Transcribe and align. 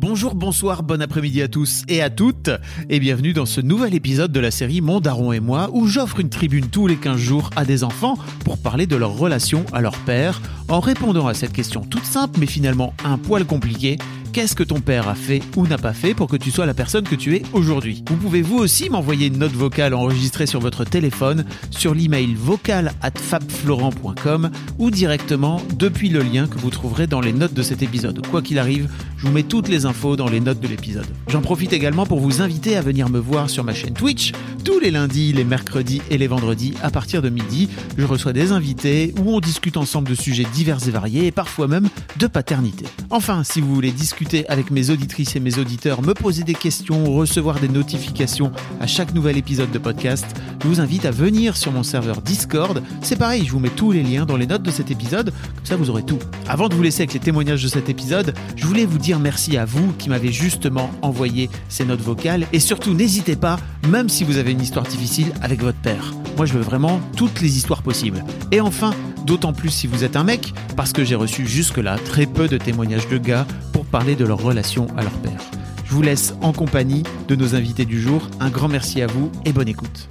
Bonjour, 0.00 0.36
bonsoir, 0.36 0.84
bon 0.84 1.02
après-midi 1.02 1.42
à 1.42 1.48
tous 1.48 1.82
et 1.88 2.02
à 2.02 2.08
toutes 2.08 2.50
et 2.88 3.00
bienvenue 3.00 3.32
dans 3.32 3.46
ce 3.46 3.60
nouvel 3.60 3.96
épisode 3.96 4.30
de 4.30 4.38
la 4.38 4.52
série 4.52 4.80
Mon 4.80 5.00
Daron 5.00 5.32
et 5.32 5.40
moi 5.40 5.70
où 5.72 5.88
j'offre 5.88 6.20
une 6.20 6.28
tribune 6.28 6.68
tous 6.68 6.86
les 6.86 6.94
15 6.94 7.16
jours 7.16 7.50
à 7.56 7.64
des 7.64 7.82
enfants 7.82 8.16
pour 8.44 8.58
parler 8.58 8.86
de 8.86 8.94
leur 8.94 9.18
relation 9.18 9.66
à 9.72 9.80
leur 9.80 9.98
père 10.04 10.40
en 10.68 10.78
répondant 10.78 11.26
à 11.26 11.34
cette 11.34 11.52
question 11.52 11.80
toute 11.80 12.04
simple 12.04 12.38
mais 12.38 12.46
finalement 12.46 12.94
un 13.04 13.18
poil 13.18 13.44
compliquée 13.44 13.98
qu'est-ce 14.38 14.54
que 14.54 14.62
ton 14.62 14.80
père 14.80 15.08
a 15.08 15.16
fait 15.16 15.42
ou 15.56 15.66
n'a 15.66 15.78
pas 15.78 15.92
fait 15.92 16.14
pour 16.14 16.28
que 16.28 16.36
tu 16.36 16.52
sois 16.52 16.64
la 16.64 16.72
personne 16.72 17.02
que 17.02 17.16
tu 17.16 17.34
es 17.34 17.42
aujourd'hui. 17.54 18.04
Vous 18.08 18.14
pouvez 18.14 18.40
vous 18.40 18.58
aussi 18.58 18.88
m'envoyer 18.88 19.26
une 19.26 19.38
note 19.38 19.50
vocale 19.50 19.94
enregistrée 19.94 20.46
sur 20.46 20.60
votre 20.60 20.84
téléphone 20.84 21.44
sur 21.72 21.92
l'email 21.92 22.36
vocal 22.36 22.92
at 23.02 23.18
fabflorent.com 23.18 24.52
ou 24.78 24.92
directement 24.92 25.60
depuis 25.74 26.08
le 26.08 26.22
lien 26.22 26.46
que 26.46 26.56
vous 26.56 26.70
trouverez 26.70 27.08
dans 27.08 27.20
les 27.20 27.32
notes 27.32 27.52
de 27.52 27.62
cet 27.62 27.82
épisode. 27.82 28.24
Quoi 28.28 28.40
qu'il 28.40 28.60
arrive, 28.60 28.88
je 29.16 29.26
vous 29.26 29.32
mets 29.32 29.42
toutes 29.42 29.66
les 29.66 29.86
infos 29.86 30.14
dans 30.14 30.28
les 30.28 30.38
notes 30.38 30.60
de 30.60 30.68
l'épisode. 30.68 31.08
J'en 31.26 31.40
profite 31.40 31.72
également 31.72 32.06
pour 32.06 32.20
vous 32.20 32.40
inviter 32.40 32.76
à 32.76 32.80
venir 32.80 33.08
me 33.08 33.18
voir 33.18 33.50
sur 33.50 33.64
ma 33.64 33.74
chaîne 33.74 33.94
Twitch 33.94 34.30
tous 34.64 34.78
les 34.78 34.92
lundis, 34.92 35.32
les 35.32 35.42
mercredis 35.42 36.00
et 36.10 36.18
les 36.18 36.28
vendredis 36.28 36.74
à 36.80 36.90
partir 36.90 37.22
de 37.22 37.28
midi. 37.28 37.68
Je 37.96 38.04
reçois 38.04 38.32
des 38.32 38.52
invités 38.52 39.14
où 39.20 39.34
on 39.34 39.40
discute 39.40 39.76
ensemble 39.76 40.08
de 40.08 40.14
sujets 40.14 40.46
divers 40.52 40.86
et 40.86 40.92
variés 40.92 41.26
et 41.26 41.32
parfois 41.32 41.66
même 41.66 41.88
de 42.18 42.28
paternité. 42.28 42.84
Enfin, 43.10 43.42
si 43.42 43.60
vous 43.60 43.74
voulez 43.74 43.90
discuter 43.90 44.27
avec 44.48 44.70
mes 44.70 44.90
auditrices 44.90 45.36
et 45.36 45.40
mes 45.40 45.58
auditeurs, 45.58 46.02
me 46.02 46.12
poser 46.12 46.42
des 46.42 46.54
questions, 46.54 47.04
recevoir 47.12 47.60
des 47.60 47.68
notifications 47.68 48.52
à 48.78 48.86
chaque 48.86 49.14
nouvel 49.14 49.38
épisode 49.38 49.70
de 49.70 49.78
podcast, 49.78 50.26
je 50.62 50.68
vous 50.68 50.80
invite 50.80 51.06
à 51.06 51.10
venir 51.10 51.56
sur 51.56 51.72
mon 51.72 51.82
serveur 51.82 52.20
Discord. 52.20 52.82
C'est 53.00 53.16
pareil, 53.16 53.44
je 53.46 53.52
vous 53.52 53.58
mets 53.58 53.70
tous 53.70 53.90
les 53.90 54.02
liens 54.02 54.26
dans 54.26 54.36
les 54.36 54.46
notes 54.46 54.62
de 54.62 54.70
cet 54.70 54.90
épisode, 54.90 55.32
comme 55.56 55.64
ça 55.64 55.76
vous 55.76 55.88
aurez 55.88 56.02
tout. 56.02 56.18
Avant 56.46 56.68
de 56.68 56.74
vous 56.74 56.82
laisser 56.82 57.02
avec 57.02 57.14
les 57.14 57.20
témoignages 57.20 57.62
de 57.62 57.68
cet 57.68 57.88
épisode, 57.88 58.34
je 58.56 58.66
voulais 58.66 58.84
vous 58.84 58.98
dire 58.98 59.18
merci 59.18 59.56
à 59.56 59.64
vous 59.64 59.92
qui 59.98 60.10
m'avez 60.10 60.30
justement 60.30 60.90
envoyé 61.00 61.48
ces 61.70 61.86
notes 61.86 62.02
vocales 62.02 62.46
et 62.52 62.60
surtout 62.60 62.92
n'hésitez 62.92 63.36
pas, 63.36 63.58
même 63.88 64.10
si 64.10 64.24
vous 64.24 64.36
avez 64.36 64.52
une 64.52 64.60
histoire 64.60 64.84
difficile 64.84 65.32
avec 65.40 65.62
votre 65.62 65.78
père. 65.78 66.12
Moi 66.36 66.44
je 66.44 66.52
veux 66.52 66.60
vraiment 66.60 67.00
toutes 67.16 67.40
les 67.40 67.56
histoires 67.56 67.82
possibles. 67.82 68.24
Et 68.52 68.60
enfin, 68.60 68.92
d'autant 69.26 69.52
plus 69.52 69.70
si 69.70 69.86
vous 69.86 70.04
êtes 70.04 70.16
un 70.16 70.24
mec, 70.24 70.52
parce 70.76 70.92
que 70.92 71.04
j'ai 71.04 71.14
reçu 71.14 71.46
jusque-là 71.46 71.98
très 71.98 72.26
peu 72.26 72.46
de 72.48 72.58
témoignages 72.58 73.08
de 73.08 73.18
gars 73.18 73.46
parler 73.88 74.14
de 74.16 74.24
leur 74.24 74.42
relation 74.42 74.86
à 74.96 75.02
leur 75.02 75.12
père. 75.12 75.40
Je 75.84 75.92
vous 75.92 76.02
laisse 76.02 76.34
en 76.42 76.52
compagnie 76.52 77.02
de 77.28 77.34
nos 77.34 77.54
invités 77.54 77.84
du 77.84 78.00
jour. 78.00 78.28
Un 78.40 78.50
grand 78.50 78.68
merci 78.68 79.00
à 79.00 79.06
vous 79.06 79.32
et 79.44 79.52
bonne 79.52 79.68
écoute. 79.68 80.08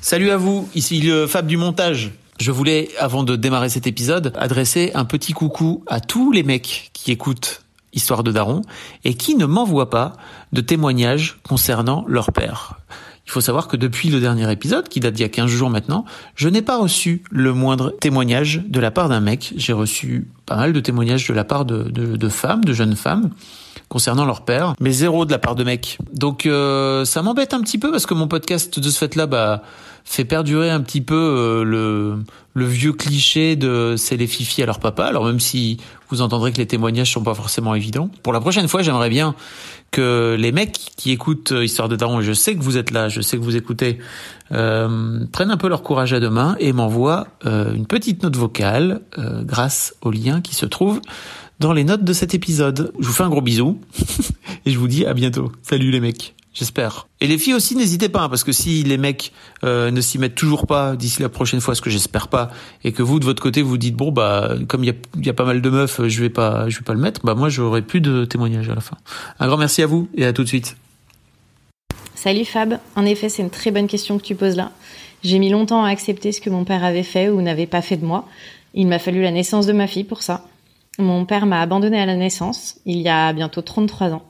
Salut 0.00 0.30
à 0.30 0.36
vous, 0.36 0.68
ici 0.74 1.00
le 1.00 1.26
Fab 1.26 1.46
du 1.46 1.56
montage. 1.56 2.10
Je 2.40 2.50
voulais, 2.50 2.88
avant 2.98 3.22
de 3.22 3.36
démarrer 3.36 3.68
cet 3.68 3.86
épisode, 3.86 4.32
adresser 4.36 4.90
un 4.94 5.04
petit 5.04 5.32
coucou 5.32 5.84
à 5.86 6.00
tous 6.00 6.32
les 6.32 6.42
mecs 6.42 6.90
qui 6.92 7.12
écoutent 7.12 7.62
Histoire 7.92 8.24
de 8.24 8.32
Daron 8.32 8.62
et 9.04 9.14
qui 9.14 9.36
ne 9.36 9.46
m'envoient 9.46 9.90
pas 9.90 10.14
de 10.52 10.60
témoignages 10.60 11.38
concernant 11.44 12.04
leur 12.08 12.32
père. 12.32 12.80
Il 13.26 13.30
faut 13.30 13.40
savoir 13.40 13.68
que 13.68 13.76
depuis 13.76 14.10
le 14.10 14.20
dernier 14.20 14.50
épisode, 14.50 14.88
qui 14.88 15.00
date 15.00 15.14
d'il 15.14 15.22
y 15.22 15.24
a 15.24 15.28
15 15.28 15.48
jours 15.48 15.70
maintenant, 15.70 16.04
je 16.34 16.48
n'ai 16.48 16.62
pas 16.62 16.78
reçu 16.78 17.22
le 17.30 17.54
moindre 17.54 17.90
témoignage 17.90 18.62
de 18.66 18.80
la 18.80 18.90
part 18.90 19.08
d'un 19.08 19.20
mec. 19.20 19.52
J'ai 19.56 19.72
reçu 19.72 20.26
pas 20.44 20.56
mal 20.56 20.72
de 20.72 20.80
témoignages 20.80 21.28
de 21.28 21.34
la 21.34 21.44
part 21.44 21.64
de, 21.64 21.84
de, 21.84 22.28
femmes, 22.28 22.64
de 22.64 22.72
jeunes 22.72 22.96
femmes, 22.96 23.30
concernant 23.92 24.24
leur 24.24 24.40
père, 24.40 24.72
mais 24.80 24.90
zéro 24.90 25.26
de 25.26 25.30
la 25.30 25.38
part 25.38 25.54
de 25.54 25.64
mecs. 25.64 25.98
Donc 26.14 26.46
euh, 26.46 27.04
ça 27.04 27.20
m'embête 27.20 27.52
un 27.52 27.60
petit 27.60 27.76
peu 27.76 27.90
parce 27.90 28.06
que 28.06 28.14
mon 28.14 28.26
podcast 28.26 28.80
de 28.80 28.88
ce 28.88 28.98
fait-là 28.98 29.26
bah, 29.26 29.62
fait 30.06 30.24
perdurer 30.24 30.70
un 30.70 30.80
petit 30.80 31.02
peu 31.02 31.14
euh, 31.14 31.62
le, 31.62 32.24
le 32.54 32.64
vieux 32.64 32.94
cliché 32.94 33.54
de 33.54 33.96
c'est 33.98 34.16
les 34.16 34.26
fifi 34.26 34.62
à 34.62 34.66
leur 34.66 34.80
papa. 34.80 35.04
Alors 35.04 35.26
même 35.26 35.40
si 35.40 35.76
vous 36.08 36.22
entendrez 36.22 36.52
que 36.52 36.56
les 36.56 36.66
témoignages 36.66 37.12
sont 37.12 37.22
pas 37.22 37.34
forcément 37.34 37.74
évidents. 37.74 38.08
Pour 38.22 38.32
la 38.32 38.40
prochaine 38.40 38.66
fois, 38.66 38.80
j'aimerais 38.80 39.10
bien 39.10 39.34
que 39.90 40.36
les 40.38 40.52
mecs 40.52 40.78
qui 40.96 41.10
écoutent 41.10 41.52
euh, 41.52 41.62
Histoire 41.62 41.90
de 41.90 41.96
Daron, 41.96 42.20
et 42.20 42.24
je 42.24 42.32
sais 42.32 42.56
que 42.56 42.62
vous 42.62 42.78
êtes 42.78 42.92
là, 42.92 43.10
je 43.10 43.20
sais 43.20 43.36
que 43.36 43.42
vous 43.42 43.56
écoutez, 43.56 43.98
euh, 44.52 45.20
prennent 45.32 45.50
un 45.50 45.58
peu 45.58 45.68
leur 45.68 45.82
courage 45.82 46.14
à 46.14 46.20
deux 46.20 46.30
mains 46.30 46.56
et 46.60 46.72
m'envoient 46.72 47.26
euh, 47.44 47.74
une 47.74 47.86
petite 47.86 48.22
note 48.22 48.36
vocale 48.36 49.02
euh, 49.18 49.42
grâce 49.44 49.94
au 50.00 50.10
lien 50.10 50.40
qui 50.40 50.54
se 50.54 50.64
trouve 50.64 51.02
dans 51.60 51.72
les 51.72 51.84
notes 51.84 52.04
de 52.04 52.12
cet 52.12 52.34
épisode. 52.34 52.92
Je 52.98 53.06
vous 53.06 53.12
fais 53.12 53.22
un 53.22 53.30
gros 53.30 53.40
bisou 53.40 53.80
et 54.66 54.70
je 54.70 54.78
vous 54.78 54.88
dis 54.88 55.06
à 55.06 55.14
bientôt. 55.14 55.52
Salut 55.62 55.90
les 55.90 56.00
mecs. 56.00 56.34
J'espère. 56.54 57.08
Et 57.22 57.26
les 57.26 57.38
filles 57.38 57.54
aussi, 57.54 57.76
n'hésitez 57.76 58.10
pas, 58.10 58.22
hein, 58.22 58.28
parce 58.28 58.44
que 58.44 58.52
si 58.52 58.82
les 58.82 58.98
mecs 58.98 59.32
euh, 59.64 59.90
ne 59.90 60.00
s'y 60.02 60.18
mettent 60.18 60.34
toujours 60.34 60.66
pas 60.66 60.96
d'ici 60.96 61.22
la 61.22 61.30
prochaine 61.30 61.62
fois, 61.62 61.74
ce 61.74 61.80
que 61.80 61.88
j'espère 61.88 62.28
pas, 62.28 62.50
et 62.84 62.92
que 62.92 63.02
vous 63.02 63.18
de 63.18 63.24
votre 63.24 63.42
côté 63.42 63.62
vous 63.62 63.78
dites 63.78 63.96
bon 63.96 64.12
bah 64.12 64.56
comme 64.68 64.84
il 64.84 64.88
y 64.88 64.90
a, 64.90 65.30
y 65.30 65.32
pas 65.32 65.46
mal 65.46 65.62
de 65.62 65.70
meufs, 65.70 66.06
je 66.06 66.20
vais 66.20 66.28
pas, 66.28 66.68
je 66.68 66.78
vais 66.78 66.84
pas 66.84 66.92
le 66.92 67.00
mettre, 67.00 67.22
bah 67.24 67.34
moi 67.34 67.48
j'aurai 67.48 67.80
plus 67.80 68.02
de 68.02 68.26
témoignages 68.26 68.68
à 68.68 68.74
la 68.74 68.82
fin. 68.82 68.98
Un 69.40 69.46
grand 69.46 69.56
merci 69.56 69.80
à 69.80 69.86
vous 69.86 70.10
et 70.14 70.26
à 70.26 70.34
tout 70.34 70.42
de 70.42 70.48
suite. 70.48 70.76
Salut 72.14 72.44
Fab. 72.44 72.78
En 72.96 73.06
effet, 73.06 73.30
c'est 73.30 73.42
une 73.42 73.50
très 73.50 73.70
bonne 73.70 73.88
question 73.88 74.18
que 74.18 74.22
tu 74.22 74.34
poses 74.34 74.54
là. 74.54 74.72
J'ai 75.24 75.38
mis 75.38 75.48
longtemps 75.48 75.84
à 75.84 75.88
accepter 75.88 76.32
ce 76.32 76.40
que 76.40 76.50
mon 76.50 76.64
père 76.64 76.84
avait 76.84 77.02
fait 77.02 77.30
ou 77.30 77.40
n'avait 77.40 77.66
pas 77.66 77.80
fait 77.80 77.96
de 77.96 78.04
moi. 78.04 78.28
Il 78.74 78.88
m'a 78.88 78.98
fallu 78.98 79.22
la 79.22 79.30
naissance 79.30 79.66
de 79.66 79.72
ma 79.72 79.86
fille 79.86 80.04
pour 80.04 80.22
ça. 80.22 80.44
Mon 80.98 81.24
père 81.24 81.46
m'a 81.46 81.62
abandonnée 81.62 82.00
à 82.00 82.06
la 82.06 82.16
naissance, 82.16 82.80
il 82.84 82.98
y 82.98 83.08
a 83.08 83.32
bientôt 83.32 83.62
33 83.62 84.12
ans. 84.12 84.22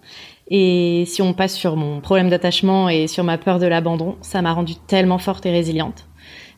Et 0.48 1.04
si 1.06 1.20
on 1.20 1.34
passe 1.34 1.54
sur 1.54 1.76
mon 1.76 2.00
problème 2.00 2.30
d'attachement 2.30 2.88
et 2.88 3.08
sur 3.08 3.24
ma 3.24 3.36
peur 3.36 3.58
de 3.58 3.66
l'abandon, 3.66 4.16
ça 4.20 4.42
m'a 4.42 4.52
rendue 4.52 4.76
tellement 4.86 5.18
forte 5.18 5.44
et 5.46 5.50
résiliente. 5.50 6.06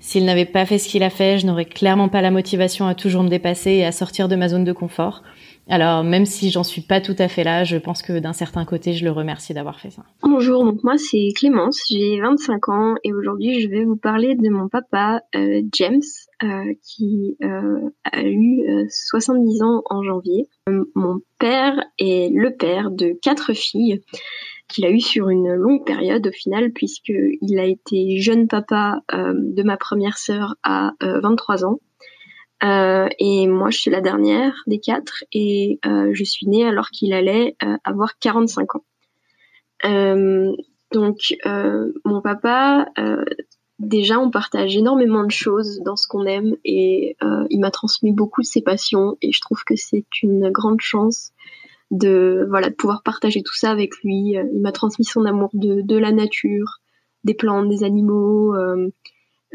S'il 0.00 0.26
n'avait 0.26 0.44
pas 0.44 0.66
fait 0.66 0.78
ce 0.78 0.88
qu'il 0.88 1.02
a 1.02 1.08
fait, 1.08 1.38
je 1.38 1.46
n'aurais 1.46 1.64
clairement 1.64 2.08
pas 2.08 2.20
la 2.20 2.30
motivation 2.30 2.86
à 2.86 2.94
toujours 2.94 3.22
me 3.22 3.30
dépasser 3.30 3.70
et 3.70 3.86
à 3.86 3.92
sortir 3.92 4.28
de 4.28 4.36
ma 4.36 4.48
zone 4.48 4.64
de 4.64 4.72
confort. 4.72 5.22
Alors, 5.68 6.04
même 6.04 6.26
si 6.26 6.50
j'en 6.50 6.62
suis 6.62 6.82
pas 6.82 7.00
tout 7.00 7.14
à 7.18 7.28
fait 7.28 7.44
là, 7.44 7.64
je 7.64 7.76
pense 7.76 8.02
que 8.02 8.18
d'un 8.18 8.32
certain 8.32 8.64
côté, 8.64 8.92
je 8.92 9.04
le 9.04 9.10
remercie 9.10 9.54
d'avoir 9.54 9.80
fait 9.80 9.90
ça. 9.90 10.02
Bonjour, 10.22 10.64
donc 10.64 10.82
moi 10.84 10.98
c'est 10.98 11.28
Clémence, 11.34 11.80
j'ai 11.88 12.20
25 12.20 12.68
ans 12.68 12.94
et 13.02 13.14
aujourd'hui 13.14 13.60
je 13.60 13.68
vais 13.68 13.84
vous 13.84 13.96
parler 13.96 14.34
de 14.34 14.48
mon 14.50 14.68
papa 14.68 15.22
euh, 15.34 15.62
James 15.72 16.02
euh, 16.42 16.74
qui 16.82 17.36
euh, 17.42 17.88
a 18.04 18.22
eu 18.22 18.62
70 18.88 19.62
ans 19.62 19.82
en 19.88 20.02
janvier. 20.02 20.48
mon 20.94 21.20
père 21.38 21.82
est 21.98 22.30
le 22.32 22.54
père 22.54 22.90
de 22.90 23.18
quatre 23.22 23.54
filles 23.54 24.02
qu'il 24.68 24.84
a 24.84 24.90
eu 24.90 25.00
sur 25.00 25.28
une 25.28 25.52
longue 25.54 25.84
période 25.84 26.26
au 26.26 26.32
final 26.32 26.72
puisqu'il 26.72 27.58
a 27.58 27.64
été 27.64 28.18
jeune 28.18 28.48
papa 28.48 29.00
de 29.12 29.62
ma 29.62 29.76
première 29.76 30.16
sœur 30.16 30.56
à 30.62 30.92
23 31.00 31.64
ans 31.64 31.78
euh, 32.64 33.08
et 33.18 33.46
moi, 33.46 33.70
je 33.70 33.78
suis 33.78 33.90
la 33.90 34.00
dernière 34.00 34.54
des 34.66 34.78
quatre 34.78 35.24
et 35.32 35.78
euh, 35.84 36.10
je 36.12 36.24
suis 36.24 36.46
née 36.46 36.66
alors 36.66 36.88
qu'il 36.88 37.12
allait 37.12 37.56
euh, 37.62 37.76
avoir 37.84 38.18
45 38.18 38.76
ans. 38.76 38.84
donc, 40.92 41.18
mon 42.04 42.22
papa, 42.22 42.86
déjà, 43.78 44.18
on 44.18 44.30
partage 44.30 44.76
énormément 44.76 45.24
de 45.24 45.30
choses 45.30 45.80
dans 45.84 45.96
ce 45.96 46.06
qu'on 46.06 46.24
aime 46.24 46.56
et 46.64 47.16
il 47.50 47.60
m'a 47.60 47.70
transmis 47.70 48.12
beaucoup 48.12 48.40
de 48.40 48.46
ses 48.46 48.62
passions 48.62 49.18
et 49.20 49.32
je 49.32 49.40
trouve 49.40 49.62
que 49.64 49.76
c'est 49.76 50.06
une 50.22 50.50
grande 50.50 50.80
chance 50.80 51.32
de 51.90 52.46
voilà 52.48 52.70
pouvoir 52.70 53.02
partager 53.02 53.42
tout 53.42 53.54
ça 53.54 53.70
avec 53.70 53.96
lui. 53.98 54.36
Il 54.52 54.60
m'a 54.62 54.72
transmis 54.72 55.04
son 55.04 55.26
amour 55.26 55.50
de 55.52 55.96
la 55.98 56.12
nature, 56.12 56.80
des 57.24 57.34
plantes, 57.34 57.68
des 57.68 57.84
animaux. 57.84 58.54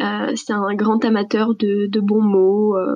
Euh, 0.01 0.34
c'est 0.36 0.54
un 0.54 0.74
grand 0.75 1.04
amateur 1.04 1.56
de, 1.56 1.88
de 1.88 2.00
bons 2.00 2.22
mots, 2.22 2.78
euh, 2.78 2.96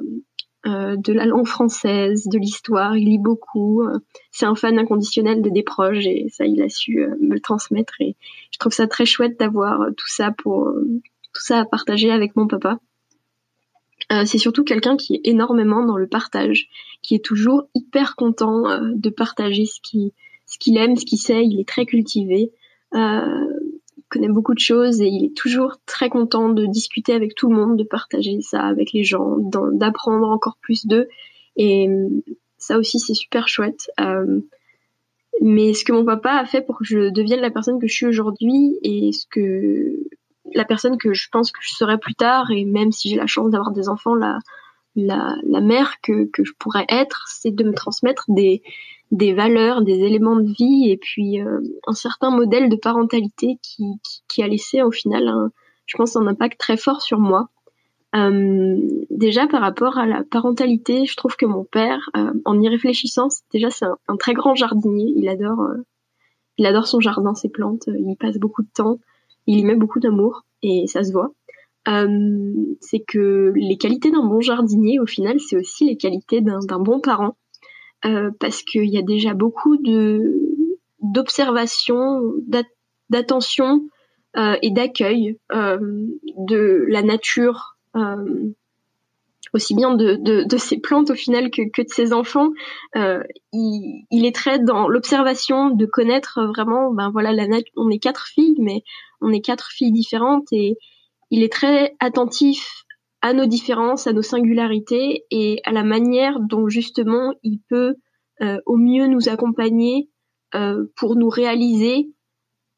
euh, 0.65 0.95
de 0.95 1.11
la 1.11 1.25
langue 1.25 1.47
française, 1.47 2.27
de 2.27 2.37
l'histoire. 2.37 2.95
Il 2.95 3.09
lit 3.09 3.19
beaucoup. 3.19 3.83
c'est 4.31 4.45
un 4.45 4.55
fan 4.55 4.79
inconditionnel 4.79 5.41
de 5.41 5.49
des 5.49 5.63
proches 5.63 6.05
et 6.05 6.27
ça, 6.29 6.45
il 6.45 6.61
a 6.61 6.69
su 6.69 7.05
me 7.19 7.33
le 7.33 7.39
transmettre. 7.39 7.93
Et 7.99 8.15
je 8.51 8.59
trouve 8.59 8.73
ça 8.73 8.87
très 8.87 9.05
chouette 9.05 9.37
d'avoir 9.39 9.87
tout 9.97 10.07
ça 10.07 10.31
pour 10.31 10.71
tout 11.33 11.41
ça 11.41 11.59
à 11.59 11.65
partager 11.65 12.11
avec 12.11 12.35
mon 12.35 12.47
papa. 12.47 12.79
c'est 14.25 14.37
surtout 14.37 14.63
quelqu'un 14.63 14.95
qui 14.95 15.15
est 15.15 15.21
énormément 15.25 15.83
dans 15.85 15.97
le 15.97 16.07
partage, 16.07 16.69
qui 17.01 17.15
est 17.15 17.25
toujours 17.25 17.63
hyper 17.75 18.15
content 18.15 18.63
de 18.79 19.09
partager 19.09 19.65
ce 19.65 19.81
qu'il 19.81 20.11
ce 20.45 20.57
qu'il 20.57 20.77
aime, 20.77 20.95
ce 20.95 21.05
qu'il 21.05 21.19
sait. 21.19 21.43
Il 21.45 21.59
est 21.59 21.67
très 21.67 21.85
cultivé 21.85 22.53
connaît 24.13 24.29
beaucoup 24.29 24.53
de 24.53 24.59
choses 24.59 25.01
et 25.01 25.07
il 25.07 25.25
est 25.25 25.35
toujours 25.35 25.77
très 25.85 26.09
content 26.09 26.49
de 26.49 26.65
discuter 26.65 27.13
avec 27.13 27.33
tout 27.35 27.49
le 27.49 27.55
monde, 27.55 27.77
de 27.77 27.83
partager 27.83 28.39
ça 28.41 28.61
avec 28.61 28.93
les 28.93 29.03
gens, 29.03 29.37
d'apprendre 29.39 30.29
encore 30.29 30.57
plus 30.61 30.85
d'eux. 30.85 31.07
Et 31.55 31.89
ça 32.57 32.77
aussi, 32.77 32.99
c'est 32.99 33.15
super 33.15 33.47
chouette. 33.47 33.89
Euh, 33.99 34.39
mais 35.41 35.73
ce 35.73 35.83
que 35.83 35.91
mon 35.91 36.05
papa 36.05 36.31
a 36.31 36.45
fait 36.45 36.61
pour 36.61 36.77
que 36.77 36.85
je 36.85 37.09
devienne 37.09 37.41
la 37.41 37.49
personne 37.49 37.79
que 37.79 37.87
je 37.87 37.93
suis 37.93 38.05
aujourd'hui 38.05 38.77
et 38.83 39.11
ce 39.11 39.25
que 39.27 39.97
la 40.53 40.63
personne 40.63 40.97
que 40.97 41.13
je 41.13 41.27
pense 41.31 41.51
que 41.51 41.59
je 41.61 41.73
serai 41.73 41.97
plus 41.97 42.13
tard 42.13 42.51
et 42.51 42.65
même 42.65 42.91
si 42.91 43.09
j'ai 43.09 43.15
la 43.15 43.25
chance 43.25 43.49
d'avoir 43.49 43.71
des 43.71 43.89
enfants, 43.89 44.13
la, 44.13 44.37
la, 44.95 45.35
la 45.43 45.61
mère 45.61 45.95
que, 46.03 46.25
que 46.25 46.43
je 46.43 46.53
pourrais 46.59 46.85
être, 46.89 47.25
c'est 47.27 47.51
de 47.51 47.63
me 47.63 47.73
transmettre 47.73 48.25
des, 48.27 48.61
des 49.13 49.33
valeurs, 49.33 49.83
des 49.83 49.99
éléments 49.99 50.35
de 50.35 50.51
vie 50.51 50.89
et 50.89 50.97
puis 50.97 51.39
euh, 51.39 51.59
un 51.85 51.93
certain 51.93 52.31
modèle 52.31 52.67
de 52.67 52.75
parentalité 52.75 53.59
qui, 53.61 53.85
qui, 54.27 54.41
a 54.41 54.47
laissé 54.47 54.81
au 54.81 54.89
final, 54.89 55.27
un, 55.27 55.51
je 55.85 55.97
pense, 55.97 56.15
un 56.15 56.25
impact 56.25 56.59
très 56.59 56.77
fort 56.77 57.01
sur 57.01 57.19
moi. 57.19 57.47
Euh, 58.15 58.77
déjà 59.11 59.47
par 59.47 59.61
rapport 59.61 59.99
à 59.99 60.07
la 60.07 60.23
parentalité, 60.23 61.05
je 61.05 61.15
trouve 61.15 61.35
que 61.35 61.45
mon 61.45 61.63
père, 61.63 62.09
euh, 62.17 62.33
en 62.45 62.59
y 62.59 62.67
réfléchissant, 62.67 63.27
déjà 63.51 63.69
c'est 63.69 63.85
un, 64.07 64.17
très 64.17 64.33
grand 64.33 64.55
jardinier. 64.55 65.13
Il 65.15 65.29
adore, 65.29 65.61
euh, 65.61 65.77
il 66.57 66.65
adore 66.65 66.87
son 66.87 66.99
jardin, 66.99 67.35
ses 67.35 67.49
plantes. 67.49 67.83
il 67.87 68.09
y 68.09 68.15
passe 68.15 68.39
beaucoup 68.39 68.63
de 68.63 68.71
temps. 68.73 68.97
Il 69.45 69.59
y 69.59 69.63
met 69.63 69.75
beaucoup 69.75 69.99
d'amour 69.99 70.43
et 70.63 70.87
ça 70.87 71.03
se 71.03 71.11
voit. 71.11 71.33
c'est 71.85 73.03
que 73.07 73.53
les 73.55 73.77
qualités 73.77 74.09
d'un 74.09 74.25
bon 74.25 74.41
jardinier, 74.41 74.99
au 74.99 75.05
final, 75.05 75.39
c'est 75.39 75.57
aussi 75.57 75.85
les 75.85 75.97
qualités 75.97 76.41
d'un 76.41 76.79
bon 76.79 76.99
parent, 76.99 77.35
parce 78.39 78.63
qu'il 78.63 78.89
y 78.89 78.97
a 78.97 79.01
déjà 79.01 79.33
beaucoup 79.33 79.77
de 79.77 80.39
d'observation, 81.01 82.21
d'attention 83.09 83.87
et 84.35 84.71
d'accueil 84.71 85.37
de 85.51 86.85
la 86.87 87.01
nature 87.01 87.73
euh, 87.95 88.53
aussi 89.53 89.75
bien 89.75 89.93
de, 89.93 90.15
de, 90.15 90.43
de, 90.43 90.57
ses 90.57 90.79
plantes 90.79 91.11
au 91.11 91.15
final 91.15 91.51
que, 91.51 91.61
que 91.69 91.83
de 91.83 91.89
ses 91.89 92.11
enfants. 92.11 92.49
Euh, 92.95 93.21
il, 93.51 94.05
il, 94.09 94.25
est 94.25 94.33
très 94.33 94.57
dans 94.57 94.87
l'observation, 94.87 95.69
de 95.69 95.85
connaître 95.85 96.41
vraiment, 96.43 96.91
ben 96.91 97.11
voilà, 97.11 97.33
la 97.33 97.45
on 97.75 97.89
est 97.91 97.99
quatre 97.99 98.25
filles, 98.25 98.55
mais 98.57 98.83
on 99.21 99.31
est 99.31 99.41
quatre 99.41 99.69
filles 99.69 99.91
différentes 99.91 100.47
et 100.51 100.77
il 101.29 101.43
est 101.43 101.53
très 101.53 101.95
attentif 101.99 102.82
à 103.23 103.33
nos 103.33 103.45
différences, 103.45 104.05
à 104.05 104.13
nos 104.13 104.21
singularités 104.21 105.25
et 105.31 105.61
à 105.63 105.71
la 105.71 105.83
manière 105.83 106.41
dont 106.41 106.67
justement 106.67 107.33
il 107.41 107.59
peut 107.69 107.95
euh, 108.41 108.59
au 108.65 108.75
mieux 108.75 109.07
nous 109.07 109.29
accompagner 109.29 110.09
euh, 110.55 110.85
pour 110.97 111.15
nous 111.15 111.29
réaliser 111.29 112.09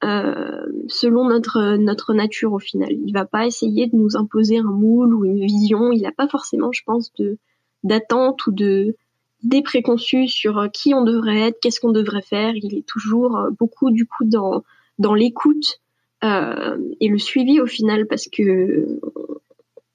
euh, 0.04 0.68
selon 0.88 1.28
notre 1.28 1.78
notre 1.78 2.14
nature 2.14 2.54
au 2.54 2.60
final. 2.60 2.92
Il 2.92 3.12
va 3.12 3.26
pas 3.26 3.48
essayer 3.48 3.88
de 3.88 3.96
nous 3.96 4.16
imposer 4.16 4.60
un 4.60 4.72
moule 4.72 5.16
ou 5.16 5.26
une 5.26 5.44
vision. 5.44 5.92
Il 5.92 6.04
n'a 6.04 6.12
pas 6.12 6.28
forcément, 6.28 6.72
je 6.72 6.84
pense, 6.86 7.12
de 7.14 7.40
d'attente 7.84 8.46
ou 8.46 8.52
de 8.52 8.96
des 9.42 9.64
préconçus 9.64 10.28
sur 10.28 10.70
qui 10.72 10.94
on 10.94 11.04
devrait 11.04 11.40
être, 11.40 11.60
qu'est-ce 11.60 11.80
qu'on 11.80 11.92
devrait 11.92 12.22
faire. 12.22 12.54
Il 12.56 12.78
est 12.78 12.86
toujours 12.86 13.36
euh, 13.36 13.50
beaucoup 13.58 13.90
du 13.90 14.06
coup 14.06 14.26
dans 14.26 14.64
dans 15.00 15.16
l'écoute 15.16 15.82
euh, 16.24 16.78
et 17.02 17.08
le 17.08 17.18
suivi 17.18 17.60
au 17.60 17.66
final 17.66 18.06
parce 18.06 18.28
que 18.28 19.00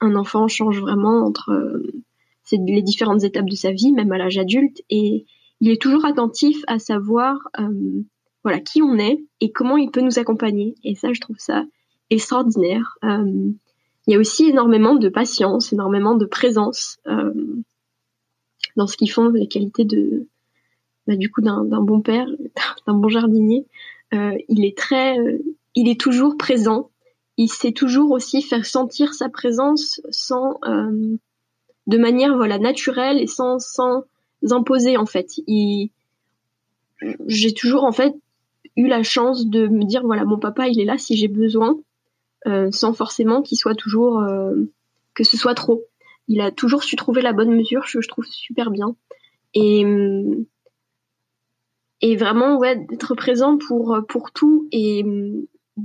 un 0.01 0.15
enfant 0.15 0.47
change 0.47 0.81
vraiment 0.81 1.23
entre 1.25 1.51
euh, 1.51 1.91
les 2.51 2.81
différentes 2.81 3.23
étapes 3.23 3.49
de 3.49 3.55
sa 3.55 3.71
vie, 3.71 3.91
même 3.93 4.11
à 4.11 4.17
l'âge 4.17 4.37
adulte, 4.37 4.81
et 4.89 5.25
il 5.61 5.71
est 5.71 5.81
toujours 5.81 6.05
attentif 6.05 6.57
à 6.67 6.79
savoir 6.79 7.37
euh, 7.59 8.01
voilà 8.43 8.59
qui 8.59 8.81
on 8.81 8.97
est 8.97 9.23
et 9.39 9.51
comment 9.51 9.77
il 9.77 9.91
peut 9.91 10.01
nous 10.01 10.19
accompagner. 10.19 10.75
Et 10.83 10.95
ça, 10.95 11.13
je 11.13 11.21
trouve 11.21 11.37
ça 11.37 11.63
extraordinaire. 12.09 12.97
Euh, 13.03 13.51
il 14.07 14.13
y 14.13 14.15
a 14.15 14.19
aussi 14.19 14.49
énormément 14.49 14.95
de 14.95 15.07
patience, 15.07 15.71
énormément 15.71 16.15
de 16.15 16.25
présence 16.25 16.97
dans 18.75 18.87
ce 18.87 18.97
qu'ils 18.97 19.11
font, 19.11 19.29
les 19.29 19.47
qualités 19.47 19.85
de 19.85 20.27
bah, 21.05 21.15
du 21.15 21.29
coup 21.29 21.41
d'un 21.41 21.63
bon 21.63 22.01
père, 22.01 22.25
d'un 22.87 22.95
bon 22.95 23.09
jardinier. 23.09 23.67
Il 24.11 24.65
est 24.65 24.75
très, 24.75 25.17
il 25.75 25.87
est 25.87 25.99
toujours 25.99 26.35
présent. 26.35 26.89
Il 27.37 27.47
sait 27.49 27.71
toujours 27.71 28.11
aussi 28.11 28.41
faire 28.41 28.65
sentir 28.65 29.13
sa 29.13 29.29
présence 29.29 30.01
sans, 30.09 30.59
de 31.87 31.97
manière 31.97 32.35
voilà 32.35 32.59
naturelle 32.59 33.19
et 33.19 33.27
sans 33.27 33.59
sans 33.59 34.03
imposer 34.49 34.97
en 34.97 35.05
fait. 35.05 35.29
j'ai 37.27 37.53
toujours 37.53 37.83
en 37.83 37.91
fait 37.91 38.13
eu 38.77 38.87
la 38.87 39.03
chance 39.03 39.47
de 39.47 39.67
me 39.67 39.83
dire 39.85 40.03
voilà 40.03 40.25
mon 40.25 40.39
papa 40.39 40.67
il 40.67 40.79
est 40.79 40.85
là 40.85 40.97
si 40.97 41.15
j'ai 41.15 41.27
besoin 41.27 41.77
euh, 42.47 42.71
sans 42.71 42.93
forcément 42.93 43.41
qu'il 43.41 43.57
soit 43.57 43.75
toujours 43.75 44.19
euh, 44.19 44.53
que 45.13 45.23
ce 45.23 45.37
soit 45.37 45.55
trop 45.55 45.83
il 46.27 46.41
a 46.41 46.51
toujours 46.51 46.83
su 46.83 46.95
trouver 46.95 47.21
la 47.21 47.33
bonne 47.33 47.53
mesure 47.55 47.83
je, 47.85 48.01
je 48.01 48.07
trouve 48.07 48.25
super 48.25 48.71
bien 48.71 48.95
et 49.53 49.85
et 52.01 52.15
vraiment 52.15 52.57
ouais 52.57 52.77
d'être 52.89 53.15
présent 53.15 53.57
pour 53.57 53.99
pour 54.07 54.31
tout 54.31 54.67
et 54.71 55.03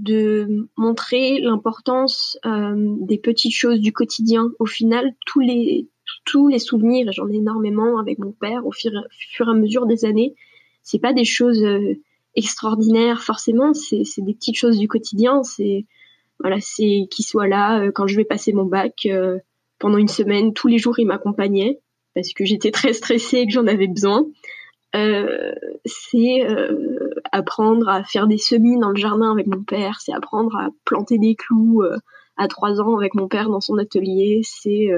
de 0.03 0.69
montrer 0.77 1.41
l'importance 1.41 2.39
euh, 2.47 2.75
des 3.01 3.19
petites 3.19 3.55
choses 3.55 3.81
du 3.81 3.93
quotidien. 3.93 4.51
Au 4.59 4.67
final 4.67 5.15
tous 5.27 5.41
les 5.41 5.89
tous 6.25 6.49
les 6.49 6.59
souvenirs 6.59 7.11
j'en 7.13 7.29
ai 7.29 7.37
énormément 7.37 7.99
avec 7.99 8.19
mon 8.19 8.33
père 8.33 8.67
au 8.67 8.73
fur, 8.73 8.93
et 8.93 9.43
à 9.43 9.55
mesure 9.55 9.87
des 9.87 10.05
années. 10.05 10.35
C'est 10.83 10.99
pas 10.99 11.13
des 11.13 11.25
choses 11.25 11.63
euh, 11.63 11.95
extraordinaire 12.35 13.23
forcément 13.23 13.73
c'est 13.75 14.05
des 14.19 14.35
petites 14.35 14.57
choses 14.57 14.79
du 14.79 14.89
quotidien. 14.89 15.43
C'est 15.43 15.87
voilà 16.41 16.59
c'est 16.61 17.09
qu'il 17.11 17.25
soit 17.25 17.49
là 17.49 17.81
euh, 17.81 17.91
quand 17.93 18.07
je 18.07 18.17
vais 18.17 18.25
passer 18.25 18.53
mon 18.53 18.65
bac 18.65 19.07
euh, 19.07 19.39
pendant 19.79 19.99
une 19.99 20.09
semaine 20.09 20.53
tous 20.53 20.69
les 20.69 20.79
jours 20.79 20.99
il 20.99 21.07
m'accompagnait 21.07 21.81
parce 22.15 22.33
que 22.33 22.45
j'étais 22.45 22.71
très 22.71 22.93
stressée 22.93 23.39
et 23.39 23.47
que 23.47 23.53
j'en 23.53 23.67
avais 23.67 23.89
besoin 23.89 24.27
euh, 24.95 25.53
c'est 25.85 26.47
apprendre 27.33 27.89
à 27.89 28.05
faire 28.05 28.27
des 28.27 28.39
semis 28.39 28.79
dans 28.79 28.91
le 28.91 28.97
jardin 28.97 29.33
avec 29.33 29.47
mon 29.47 29.63
père 29.63 30.01
c'est 30.01 30.13
apprendre 30.13 30.57
à 30.57 30.69
planter 30.85 31.19
des 31.19 31.35
clous 31.35 31.83
à 32.37 32.49
trois 32.49 32.81
ans 32.81 32.97
avec 32.97 33.15
mon 33.15 33.29
père 33.29 33.49
dans 33.49 33.61
son 33.61 33.79
atelier 33.79 34.41
c'est 34.45 34.89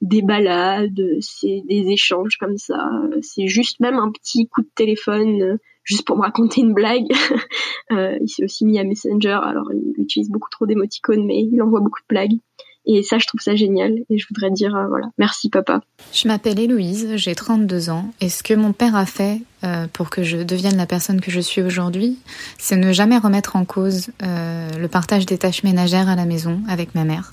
des 0.00 0.22
balades, 0.22 1.00
c'est 1.20 1.62
des 1.68 1.88
échanges 1.90 2.36
comme 2.36 2.56
ça, 2.56 2.90
c'est 3.20 3.46
juste 3.46 3.78
même 3.80 3.96
un 3.96 4.10
petit 4.10 4.48
coup 4.48 4.62
de 4.62 4.70
téléphone 4.74 5.58
juste 5.84 6.06
pour 6.06 6.16
me 6.16 6.22
raconter 6.22 6.60
une 6.60 6.74
blague. 6.74 7.06
euh, 7.92 8.18
il 8.20 8.28
s'est 8.28 8.44
aussi 8.44 8.64
mis 8.64 8.78
à 8.78 8.84
Messenger, 8.84 9.38
alors 9.42 9.70
il 9.72 10.02
utilise 10.02 10.30
beaucoup 10.30 10.50
trop 10.50 10.66
d'émoticônes, 10.66 11.24
mais 11.24 11.40
il 11.40 11.60
envoie 11.62 11.80
beaucoup 11.80 12.00
de 12.00 12.08
blagues. 12.08 12.38
Et 12.84 13.02
ça, 13.02 13.18
je 13.18 13.26
trouve 13.26 13.40
ça 13.40 13.54
génial. 13.54 13.94
Et 14.10 14.18
je 14.18 14.26
voudrais 14.28 14.50
dire, 14.50 14.74
euh, 14.74 14.86
voilà, 14.88 15.06
merci 15.18 15.48
papa. 15.48 15.80
Je 16.12 16.26
m'appelle 16.26 16.58
Héloïse, 16.58 17.12
j'ai 17.14 17.34
32 17.34 17.90
ans. 17.90 18.12
Et 18.20 18.28
ce 18.28 18.42
que 18.42 18.54
mon 18.54 18.72
père 18.72 18.96
a 18.96 19.06
fait 19.06 19.40
euh, 19.64 19.86
pour 19.92 20.10
que 20.10 20.22
je 20.22 20.38
devienne 20.38 20.76
la 20.76 20.86
personne 20.86 21.20
que 21.20 21.30
je 21.30 21.40
suis 21.40 21.62
aujourd'hui, 21.62 22.18
c'est 22.58 22.76
ne 22.76 22.92
jamais 22.92 23.18
remettre 23.18 23.54
en 23.54 23.64
cause 23.64 24.10
euh, 24.22 24.68
le 24.78 24.88
partage 24.88 25.26
des 25.26 25.38
tâches 25.38 25.62
ménagères 25.62 26.08
à 26.08 26.16
la 26.16 26.24
maison 26.24 26.60
avec 26.68 26.94
ma 26.94 27.04
mère? 27.04 27.32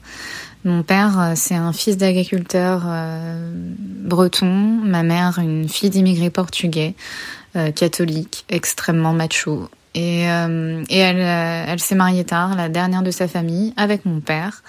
Mon 0.66 0.84
père, 0.84 1.34
c'est 1.36 1.56
un 1.56 1.72
fils 1.72 1.96
d'agriculteur 1.96 2.84
breton, 3.72 4.52
ma 4.84 5.04
mère, 5.04 5.40
une 5.40 5.70
fille 5.70 5.90
d'immigrés 5.90 6.30
portugais. 6.30 6.96
Catholique, 7.78 8.44
extrêmement 8.50 9.14
macho. 9.14 9.70
Et, 9.96 10.24
et 10.24 10.98
elle, 10.98 11.22
elle 11.70 11.80
s'est 11.80 11.96
mariée 11.96 12.26
tard, 12.26 12.58
la 12.58 12.68
dernière 12.68 13.04
de 13.04 13.12
sa 13.12 13.30
famille, 13.30 13.74
avec 13.78 14.04
mon 14.04 14.20
père, 14.20 14.64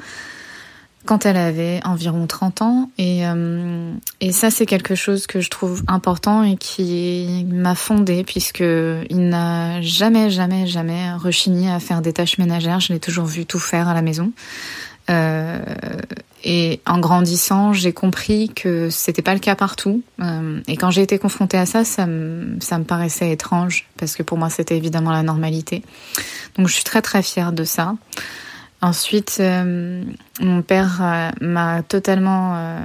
quand 1.06 1.26
elle 1.26 1.36
avait 1.36 1.80
environ 1.84 2.26
30 2.26 2.62
ans. 2.62 2.90
Et, 2.98 3.22
et 4.20 4.32
ça, 4.32 4.50
c'est 4.50 4.66
quelque 4.66 4.94
chose 4.94 5.26
que 5.26 5.40
je 5.40 5.50
trouve 5.50 5.82
important 5.88 6.42
et 6.42 6.56
qui 6.56 7.46
m'a 7.50 7.74
fondée, 7.74 8.22
puisque 8.22 8.60
il 8.60 9.28
n'a 9.28 9.80
jamais, 9.80 10.30
jamais, 10.30 10.66
jamais 10.66 11.12
rechigné 11.14 11.70
à 11.70 11.80
faire 11.80 12.02
des 12.02 12.12
tâches 12.12 12.38
ménagères. 12.38 12.80
Je 12.80 12.92
l'ai 12.92 13.00
toujours 13.00 13.26
vu 13.26 13.46
tout 13.46 13.58
faire 13.58 13.88
à 13.88 13.94
la 13.94 14.02
maison. 14.02 14.32
Euh, 15.10 15.58
et 16.44 16.80
en 16.86 16.98
grandissant, 16.98 17.72
j'ai 17.72 17.92
compris 17.92 18.48
que 18.48 18.88
c'était 18.90 19.22
pas 19.22 19.34
le 19.34 19.40
cas 19.40 19.56
partout. 19.56 20.02
Euh, 20.20 20.60
et 20.68 20.76
quand 20.76 20.90
j'ai 20.90 21.02
été 21.02 21.18
confrontée 21.18 21.58
à 21.58 21.66
ça, 21.66 21.84
ça 21.84 22.06
me, 22.06 22.58
ça 22.60 22.78
me 22.78 22.84
paraissait 22.84 23.30
étrange 23.30 23.86
parce 23.98 24.16
que 24.16 24.22
pour 24.22 24.38
moi, 24.38 24.48
c'était 24.48 24.76
évidemment 24.76 25.10
la 25.10 25.22
normalité. 25.22 25.82
Donc, 26.56 26.68
je 26.68 26.74
suis 26.74 26.84
très 26.84 27.02
très 27.02 27.22
fière 27.22 27.52
de 27.52 27.64
ça. 27.64 27.94
Ensuite, 28.82 29.38
euh, 29.40 30.02
mon 30.40 30.62
père 30.62 31.32
m'a 31.40 31.82
totalement 31.82 32.56
euh, 32.56 32.78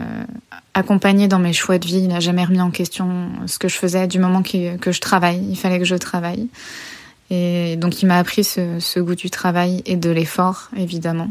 accompagnée 0.73 1.27
dans 1.27 1.39
mes 1.39 1.53
choix 1.53 1.77
de 1.77 1.85
vie. 1.85 1.99
Il 1.99 2.09
n'a 2.09 2.19
jamais 2.19 2.43
remis 2.43 2.61
en 2.61 2.71
question 2.71 3.29
ce 3.47 3.57
que 3.57 3.69
je 3.69 3.77
faisais 3.77 4.07
du 4.07 4.19
moment 4.19 4.43
que, 4.43 4.75
que 4.77 4.91
je 4.91 4.99
travaille. 4.99 5.41
Il 5.49 5.55
fallait 5.55 5.79
que 5.79 5.85
je 5.85 5.95
travaille. 5.95 6.49
Et 7.29 7.75
donc, 7.77 8.01
il 8.01 8.07
m'a 8.07 8.17
appris 8.17 8.43
ce, 8.43 8.99
goût 8.99 9.15
du 9.15 9.29
travail 9.29 9.81
et 9.85 9.95
de 9.95 10.09
l'effort, 10.09 10.69
évidemment. 10.75 11.29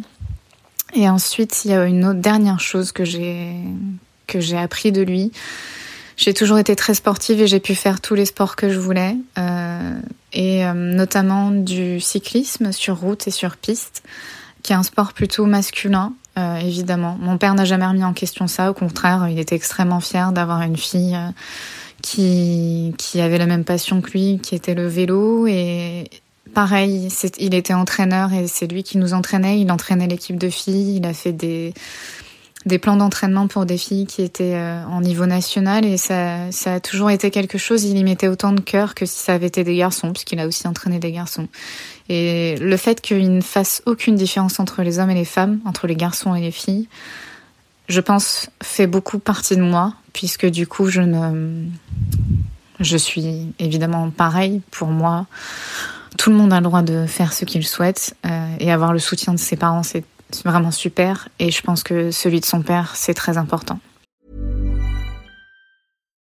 Et 0.94 1.08
ensuite, 1.08 1.64
il 1.64 1.70
y 1.70 1.74
a 1.74 1.84
une 1.84 2.04
autre 2.04 2.20
dernière 2.20 2.60
chose 2.60 2.92
que 2.92 3.04
j'ai 3.04 3.52
que 4.26 4.40
j'ai 4.40 4.56
appris 4.56 4.90
de 4.90 5.02
lui, 5.02 5.32
J'ai 6.16 6.32
toujours 6.32 6.58
été 6.58 6.76
très 6.76 6.94
sportive 6.94 7.42
et 7.42 7.46
j'ai 7.46 7.60
pu 7.60 7.74
faire 7.74 8.00
tous 8.00 8.14
les 8.14 8.24
sports 8.24 8.56
que 8.56 8.70
je 8.70 8.78
voulais, 8.78 9.16
euh, 9.36 9.98
et 10.32 10.64
euh, 10.64 10.72
notamment 10.72 11.50
du 11.50 12.00
cyclisme 12.00 12.72
sur 12.72 12.98
route 12.98 13.26
et 13.26 13.30
sur 13.30 13.56
piste, 13.56 14.02
qui 14.64 14.72
est 14.72 14.76
un 14.76 14.82
sport 14.82 15.12
plutôt 15.12 15.44
masculin, 15.44 16.14
euh, 16.38 16.56
évidemment. 16.56 17.16
Mon 17.20 17.38
père 17.38 17.54
n'a 17.54 17.64
jamais 17.64 17.86
remis 17.86 18.02
en 18.02 18.14
question 18.14 18.48
ça, 18.48 18.70
au 18.70 18.74
contraire, 18.74 19.28
il 19.30 19.38
était 19.38 19.54
extrêmement 19.54 20.00
fier 20.00 20.32
d'avoir 20.32 20.62
une 20.62 20.78
fille 20.78 21.14
euh, 21.14 21.28
qui, 22.02 22.94
qui 22.98 23.20
avait 23.20 23.38
la 23.38 23.46
même 23.46 23.64
passion 23.64 24.00
que 24.00 24.10
lui, 24.10 24.40
qui 24.42 24.54
était 24.54 24.74
le 24.74 24.88
vélo, 24.88 25.46
et 25.46 26.10
pareil, 26.54 27.08
il 27.38 27.54
était 27.54 27.74
entraîneur 27.74 28.32
et 28.32 28.46
c'est 28.46 28.66
lui 28.66 28.82
qui 28.82 28.96
nous 28.96 29.12
entraînait, 29.12 29.60
il 29.60 29.70
entraînait 29.70 30.06
l'équipe 30.06 30.38
de 30.38 30.48
filles, 30.48 30.96
il 30.96 31.06
a 31.06 31.12
fait 31.12 31.32
des 31.32 31.74
des 32.66 32.78
plans 32.78 32.96
d'entraînement 32.96 33.46
pour 33.46 33.66
des 33.66 33.76
filles 33.76 34.06
qui 34.06 34.22
étaient 34.22 34.54
euh, 34.54 34.84
en 34.86 35.00
niveau 35.02 35.26
national 35.26 35.84
et 35.84 35.96
ça, 35.96 36.50
ça 36.50 36.74
a 36.74 36.80
toujours 36.80 37.10
été 37.10 37.30
quelque 37.30 37.58
chose. 37.58 37.84
Il 37.84 37.96
y 37.98 38.04
mettait 38.04 38.28
autant 38.28 38.52
de 38.52 38.60
cœur 38.60 38.94
que 38.94 39.04
si 39.04 39.18
ça 39.18 39.34
avait 39.34 39.46
été 39.46 39.64
des 39.64 39.76
garçons, 39.76 40.12
puisqu'il 40.12 40.40
a 40.40 40.46
aussi 40.46 40.66
entraîné 40.66 40.98
des 40.98 41.12
garçons. 41.12 41.48
Et 42.08 42.56
le 42.56 42.76
fait 42.76 43.00
qu'il 43.00 43.34
ne 43.34 43.40
fasse 43.40 43.82
aucune 43.86 44.14
différence 44.14 44.60
entre 44.60 44.82
les 44.82 44.98
hommes 44.98 45.10
et 45.10 45.14
les 45.14 45.24
femmes, 45.24 45.60
entre 45.64 45.86
les 45.86 45.96
garçons 45.96 46.34
et 46.34 46.40
les 46.40 46.50
filles, 46.50 46.88
je 47.88 48.00
pense 48.00 48.48
fait 48.62 48.86
beaucoup 48.86 49.18
partie 49.18 49.56
de 49.56 49.62
moi, 49.62 49.94
puisque 50.14 50.46
du 50.46 50.66
coup 50.66 50.88
je 50.88 51.02
ne, 51.02 51.66
je 52.80 52.96
suis 52.96 53.52
évidemment 53.58 54.10
pareil 54.10 54.62
pour 54.70 54.88
moi. 54.88 55.26
Tout 56.16 56.30
le 56.30 56.36
monde 56.36 56.52
a 56.52 56.58
le 56.58 56.64
droit 56.64 56.82
de 56.82 57.06
faire 57.06 57.32
ce 57.32 57.44
qu'il 57.44 57.66
souhaite 57.66 58.16
euh, 58.24 58.46
et 58.60 58.72
avoir 58.72 58.92
le 58.92 59.00
soutien 59.00 59.34
de 59.34 59.38
ses 59.38 59.56
parents, 59.56 59.82
c'est 59.82 60.04
c'est 60.34 60.48
vraiment 60.48 60.70
super 60.70 61.28
et 61.38 61.50
je 61.50 61.62
pense 61.62 61.82
que 61.82 62.10
celui 62.10 62.40
de 62.40 62.44
son 62.44 62.62
père, 62.62 62.96
c'est 62.96 63.14
très 63.14 63.38
important. 63.38 63.78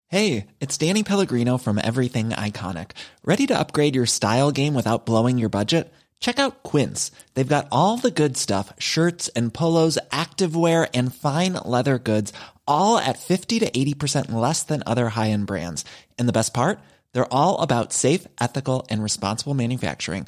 Hey, 0.10 0.45
it's 0.60 0.77
Danny 0.77 1.03
Pellegrino 1.03 1.57
from 1.57 1.79
Everything 1.79 2.29
Iconic. 2.29 2.91
Ready 3.25 3.48
to 3.48 3.60
upgrade 3.60 3.95
your 3.95 4.05
style 4.05 4.51
game 4.51 4.75
without 4.75 5.07
blowing 5.07 5.39
your 5.39 5.50
budget? 5.50 5.91
Check 6.19 6.38
out 6.38 6.62
Quince. 6.62 7.12
They've 7.33 7.55
got 7.55 7.67
all 7.72 7.98
the 7.98 8.12
good 8.12 8.38
stuff, 8.38 8.72
shirts 8.77 9.27
and 9.36 9.51
polos, 9.51 9.98
activewear 10.12 10.88
and 10.93 11.13
fine 11.13 11.53
leather 11.65 11.98
goods, 11.98 12.31
all 12.67 13.00
at 13.00 13.17
50 13.17 13.60
to 13.60 13.72
80% 13.72 14.31
less 14.31 14.63
than 14.63 14.83
other 14.86 15.10
high-end 15.10 15.48
brands. 15.48 15.83
And 16.19 16.29
the 16.29 16.33
best 16.39 16.53
part? 16.53 16.79
They're 17.13 17.33
all 17.33 17.62
about 17.62 17.91
safe, 17.91 18.27
ethical 18.39 18.86
and 18.89 19.01
responsible 19.01 19.55
manufacturing. 19.55 20.27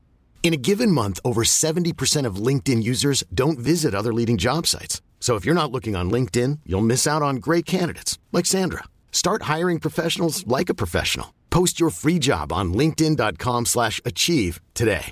In 0.43 0.55
a 0.55 0.57
given 0.57 0.91
month, 0.91 1.19
over 1.23 1.43
70% 1.43 2.25
of 2.25 2.41
LinkedIn 2.47 2.83
users 2.83 3.23
don't 3.31 3.59
visit 3.59 3.93
other 3.93 4.11
leading 4.11 4.37
job 4.37 4.65
sites. 4.65 5.01
So 5.19 5.35
if 5.35 5.45
you're 5.45 5.61
not 5.61 5.71
looking 5.71 5.95
on 5.95 6.09
LinkedIn, 6.09 6.59
you'll 6.65 6.81
miss 6.81 7.05
out 7.05 7.21
on 7.21 7.35
great 7.37 7.65
candidates 7.65 8.17
like 8.31 8.47
Sandra. 8.47 8.83
Start 9.11 9.43
hiring 9.43 9.79
professionals 9.79 10.45
like 10.47 10.67
a 10.69 10.73
professional. 10.73 11.27
Post 11.51 11.79
your 11.79 11.91
free 11.91 12.17
job 12.17 12.51
on 12.51 12.73
linkedin.com/achieve 12.73 14.59
today. 14.73 15.11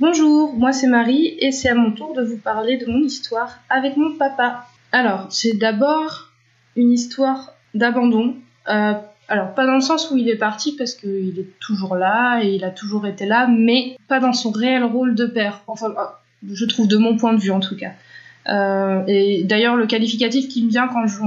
Bonjour, 0.00 0.52
moi 0.52 0.72
c'est 0.72 0.86
Marie 0.86 1.36
et 1.40 1.50
c'est 1.52 1.68
à 1.68 1.74
mon 1.74 1.92
tour 1.92 2.14
de 2.14 2.22
vous 2.22 2.38
parler 2.38 2.76
de 2.76 2.86
mon 2.86 3.02
histoire 3.02 3.58
avec 3.68 3.96
mon 3.96 4.16
papa. 4.16 4.66
Alors, 4.92 5.26
c'est 5.30 5.58
d'abord 5.58 6.30
une 6.76 6.92
histoire 6.92 7.52
d'abandon 7.74 8.36
euh, 8.68 8.94
Alors, 9.28 9.54
pas 9.54 9.66
dans 9.66 9.74
le 9.74 9.82
sens 9.82 10.10
où 10.10 10.16
il 10.16 10.28
est 10.28 10.36
parti, 10.36 10.74
parce 10.76 10.94
qu'il 10.94 11.38
est 11.38 11.58
toujours 11.60 11.96
là, 11.96 12.40
et 12.42 12.54
il 12.54 12.64
a 12.64 12.70
toujours 12.70 13.06
été 13.06 13.26
là, 13.26 13.46
mais 13.46 13.96
pas 14.08 14.20
dans 14.20 14.32
son 14.32 14.50
réel 14.50 14.84
rôle 14.84 15.14
de 15.14 15.26
père. 15.26 15.62
Enfin, 15.66 15.92
ah, 15.98 16.20
je 16.50 16.64
trouve 16.64 16.88
de 16.88 16.96
mon 16.96 17.16
point 17.16 17.34
de 17.34 17.40
vue, 17.40 17.50
en 17.50 17.60
tout 17.60 17.76
cas. 17.76 17.92
Euh, 18.48 19.02
et 19.06 19.44
d'ailleurs, 19.44 19.76
le 19.76 19.86
qualificatif 19.86 20.48
qui 20.48 20.64
me 20.64 20.70
vient 20.70 20.88
quand 20.88 21.06
je 21.06 21.20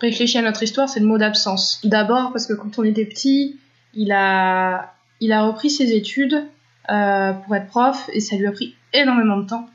réfléchis 0.00 0.38
à 0.38 0.42
notre 0.42 0.62
histoire, 0.62 0.88
c'est 0.88 1.00
le 1.00 1.06
mot 1.06 1.18
d'absence. 1.18 1.80
D'abord, 1.84 2.32
parce 2.32 2.46
que 2.46 2.54
quand 2.54 2.78
on 2.78 2.84
était 2.84 3.04
petit, 3.04 3.56
il 3.94 4.10
a, 4.10 4.94
il 5.20 5.32
a 5.32 5.42
repris 5.42 5.70
ses 5.70 5.92
études 5.92 6.44
euh, 6.90 7.32
pour 7.32 7.54
être 7.54 7.68
prof, 7.68 8.10
et 8.12 8.20
ça 8.20 8.36
lui 8.36 8.46
a 8.46 8.52
pris 8.52 8.74
énormément 8.92 9.36
de 9.36 9.46
temps. 9.46 9.68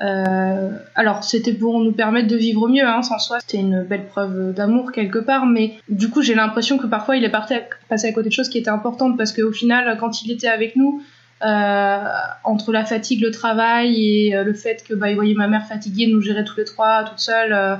Euh, 0.00 0.70
alors, 0.94 1.24
c'était 1.24 1.52
pour 1.52 1.80
nous 1.80 1.92
permettre 1.92 2.28
de 2.28 2.36
vivre 2.36 2.68
mieux, 2.68 2.86
hein, 2.86 3.02
sans 3.02 3.18
soi. 3.18 3.40
C'était 3.40 3.58
une 3.58 3.82
belle 3.82 4.06
preuve 4.06 4.54
d'amour 4.54 4.92
quelque 4.92 5.18
part, 5.18 5.46
mais 5.46 5.74
du 5.88 6.08
coup, 6.08 6.22
j'ai 6.22 6.34
l'impression 6.34 6.78
que 6.78 6.86
parfois 6.86 7.16
il 7.16 7.24
est 7.24 7.30
parti 7.30 7.54
à, 7.54 7.60
passé 7.88 8.08
à 8.08 8.12
côté 8.12 8.28
de 8.28 8.34
choses 8.34 8.48
qui 8.48 8.58
étaient 8.58 8.70
importantes 8.70 9.18
parce 9.18 9.32
qu'au 9.32 9.52
final, 9.52 9.96
quand 9.98 10.22
il 10.22 10.32
était 10.32 10.48
avec 10.48 10.76
nous, 10.76 11.02
euh, 11.42 12.04
entre 12.44 12.70
la 12.70 12.84
fatigue, 12.84 13.22
le 13.22 13.30
travail 13.30 14.26
et 14.28 14.36
euh, 14.36 14.44
le 14.44 14.52
fait 14.52 14.84
que 14.86 14.92
bah, 14.92 15.10
il 15.10 15.14
voyait 15.14 15.34
ma 15.34 15.48
mère 15.48 15.66
fatiguée, 15.66 16.06
nous 16.06 16.20
gérer 16.20 16.44
tous 16.44 16.58
les 16.58 16.64
trois, 16.64 17.04
toute 17.04 17.18
seule. 17.18 17.52
Euh, 17.52 17.76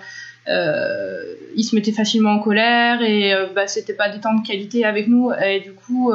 euh, 0.49 1.35
il 1.55 1.62
se 1.62 1.75
mettait 1.75 1.93
facilement 1.93 2.31
en 2.31 2.39
colère 2.39 3.03
et 3.03 3.35
euh, 3.35 3.47
bah, 3.55 3.67
c'était 3.67 3.93
pas 3.93 4.09
des 4.09 4.21
temps 4.21 4.35
de 4.35 4.47
qualité 4.47 4.87
avec 4.87 5.07
nous 5.09 5.31
et 5.33 5.61
du 5.61 5.75
coup 5.75 6.12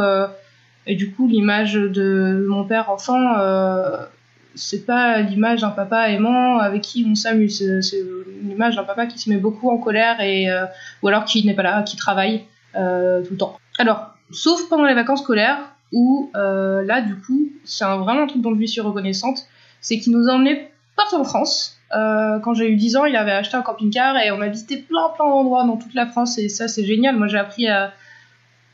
et 0.87 0.95
du 0.95 1.11
coup 1.11 1.27
l'image 1.27 1.75
de 1.75 2.43
mon 2.49 2.65
père 2.65 2.89
enfant 2.89 3.35
c'est 4.55 4.85
pas 4.85 5.19
l'image 5.21 5.61
d'un 5.61 5.69
papa 5.69 6.09
aimant 6.09 6.59
avec 6.59 6.81
qui 6.81 7.05
on 7.09 7.15
s'amuse. 7.15 7.63
C'est 7.81 8.03
l'image 8.43 8.75
d'un 8.75 8.83
papa 8.83 9.05
qui 9.05 9.19
se 9.19 9.29
met 9.29 9.37
beaucoup 9.37 9.69
en 9.69 9.77
colère 9.77 10.21
et 10.21 10.49
euh, 10.49 10.65
ou 11.01 11.07
alors 11.07 11.25
qui 11.25 11.45
n'est 11.45 11.53
pas 11.53 11.63
là, 11.63 11.83
qui 11.83 11.97
travaille 11.97 12.45
euh, 12.75 13.21
tout 13.23 13.31
le 13.31 13.37
temps. 13.37 13.57
Alors, 13.77 14.15
sauf 14.31 14.67
pendant 14.69 14.85
les 14.85 14.93
vacances 14.93 15.21
scolaires 15.21 15.59
où 15.91 16.31
euh, 16.35 16.83
là, 16.83 17.01
du 17.01 17.15
coup, 17.15 17.51
c'est 17.63 17.85
vraiment 17.85 18.23
un 18.23 18.27
truc 18.27 18.41
dont 18.41 18.55
je 18.59 18.65
suis 18.65 18.81
reconnaissante, 18.81 19.45
c'est 19.81 19.99
qu'il 19.99 20.13
nous 20.13 20.27
emmenait 20.27 20.71
partout 20.95 21.15
en 21.15 21.23
France. 21.23 21.77
quand 21.91 22.53
j'ai 22.53 22.69
eu 22.69 22.75
10 22.75 22.95
ans, 22.97 23.05
il 23.05 23.15
avait 23.15 23.31
acheté 23.31 23.55
un 23.57 23.61
camping-car 23.61 24.17
et 24.17 24.31
on 24.31 24.41
a 24.41 24.47
visité 24.47 24.77
plein 24.77 25.09
plein 25.15 25.27
d'endroits 25.27 25.63
dans 25.65 25.77
toute 25.77 25.93
la 25.93 26.07
France 26.07 26.37
et 26.37 26.49
ça 26.49 26.67
c'est 26.67 26.85
génial. 26.85 27.15
Moi 27.17 27.27
j'ai 27.27 27.37
appris 27.37 27.67
à, 27.67 27.93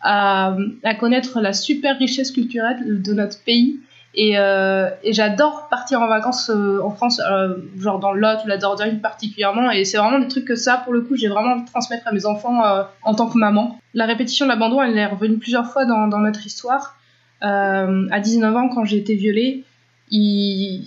à, 0.01 0.55
à 0.83 0.95
connaître 0.95 1.41
la 1.41 1.53
super 1.53 1.97
richesse 1.97 2.31
culturelle 2.31 3.01
de 3.01 3.13
notre 3.13 3.43
pays 3.43 3.79
et, 4.13 4.37
euh, 4.37 4.89
et 5.03 5.13
j'adore 5.13 5.69
partir 5.69 6.01
en 6.01 6.07
vacances 6.07 6.49
euh, 6.49 6.81
en 6.83 6.89
France, 6.89 7.21
euh, 7.21 7.55
genre 7.79 7.99
dans 7.99 8.11
Lot 8.11 8.43
ou 8.43 8.47
la 8.47 8.57
Dordogne 8.57 8.99
particulièrement. 8.99 9.71
Et 9.71 9.85
c'est 9.85 9.97
vraiment 9.97 10.19
des 10.19 10.27
trucs 10.27 10.45
que 10.45 10.55
ça, 10.55 10.77
pour 10.77 10.91
le 10.91 11.01
coup, 11.01 11.15
j'ai 11.15 11.29
vraiment 11.29 11.53
envie 11.53 11.63
de 11.63 11.69
transmettre 11.69 12.07
à 12.07 12.11
mes 12.11 12.25
enfants 12.25 12.61
en 13.03 13.15
tant 13.15 13.29
que 13.29 13.37
maman. 13.37 13.79
La 13.93 14.05
répétition 14.05 14.45
de 14.45 14.51
l'abandon, 14.51 14.81
elle 14.81 14.97
est 14.97 15.05
revenue 15.05 15.37
plusieurs 15.37 15.71
fois 15.71 15.85
dans, 15.85 16.07
dans 16.07 16.19
notre 16.19 16.45
histoire. 16.45 16.97
à 17.41 18.19
19 18.19 18.55
ans, 18.55 18.69
quand 18.69 18.83
j'ai 18.83 18.97
été 18.97 19.15
violée, 19.15 19.63
il, 20.09 20.83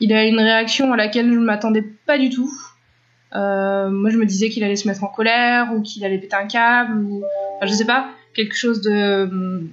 il 0.00 0.12
a 0.12 0.24
une 0.24 0.38
réaction 0.38 0.92
à 0.92 0.96
laquelle 0.96 1.32
je 1.32 1.38
ne 1.38 1.44
m'attendais 1.44 1.84
pas 2.06 2.18
du 2.18 2.28
tout. 2.28 2.52
moi, 3.32 4.10
je 4.10 4.18
me 4.18 4.26
disais 4.26 4.50
qu'il 4.50 4.64
allait 4.64 4.76
se 4.76 4.86
mettre 4.86 5.02
en 5.02 5.08
colère 5.08 5.72
ou 5.74 5.80
qu'il 5.80 6.04
allait 6.04 6.18
péter 6.18 6.36
un 6.36 6.46
câble 6.46 6.98
ou, 7.04 7.24
enfin, 7.56 7.66
je 7.66 7.72
sais 7.72 7.86
pas, 7.86 8.08
quelque 8.34 8.54
chose 8.54 8.82
de 8.82 9.64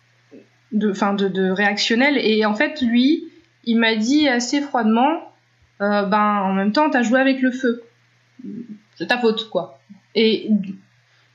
de, 0.71 0.93
fin 0.93 1.13
de, 1.13 1.27
de 1.27 1.49
réactionnel. 1.49 2.17
Et 2.17 2.45
en 2.45 2.55
fait, 2.55 2.81
lui, 2.81 3.25
il 3.65 3.77
m'a 3.77 3.95
dit 3.95 4.27
assez 4.27 4.61
froidement, 4.61 5.31
euh, 5.81 6.03
ben 6.03 6.41
en 6.43 6.53
même 6.53 6.71
temps, 6.71 6.89
t'as 6.89 7.03
joué 7.03 7.19
avec 7.19 7.41
le 7.41 7.51
feu. 7.51 7.83
C'est 8.95 9.07
ta 9.07 9.17
faute, 9.17 9.49
quoi. 9.49 9.79
Et, 10.15 10.49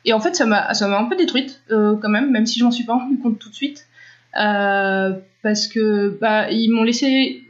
et 0.04 0.12
en 0.12 0.20
fait, 0.20 0.34
ça 0.36 0.46
m'a, 0.46 0.74
ça 0.74 0.88
m'a 0.88 0.98
un 0.98 1.04
peu 1.04 1.16
détruite, 1.16 1.62
euh, 1.70 1.96
quand 1.96 2.08
même, 2.08 2.30
même 2.30 2.46
si 2.46 2.58
je 2.58 2.64
m'en 2.64 2.70
suis 2.70 2.84
pas 2.84 2.94
rendu 2.94 3.18
compte 3.18 3.38
tout 3.38 3.48
de 3.48 3.54
suite. 3.54 3.86
Euh, 4.38 5.12
parce 5.42 5.68
que, 5.68 6.16
bah, 6.20 6.50
ils 6.50 6.70
m'ont 6.70 6.82
laissé 6.82 7.42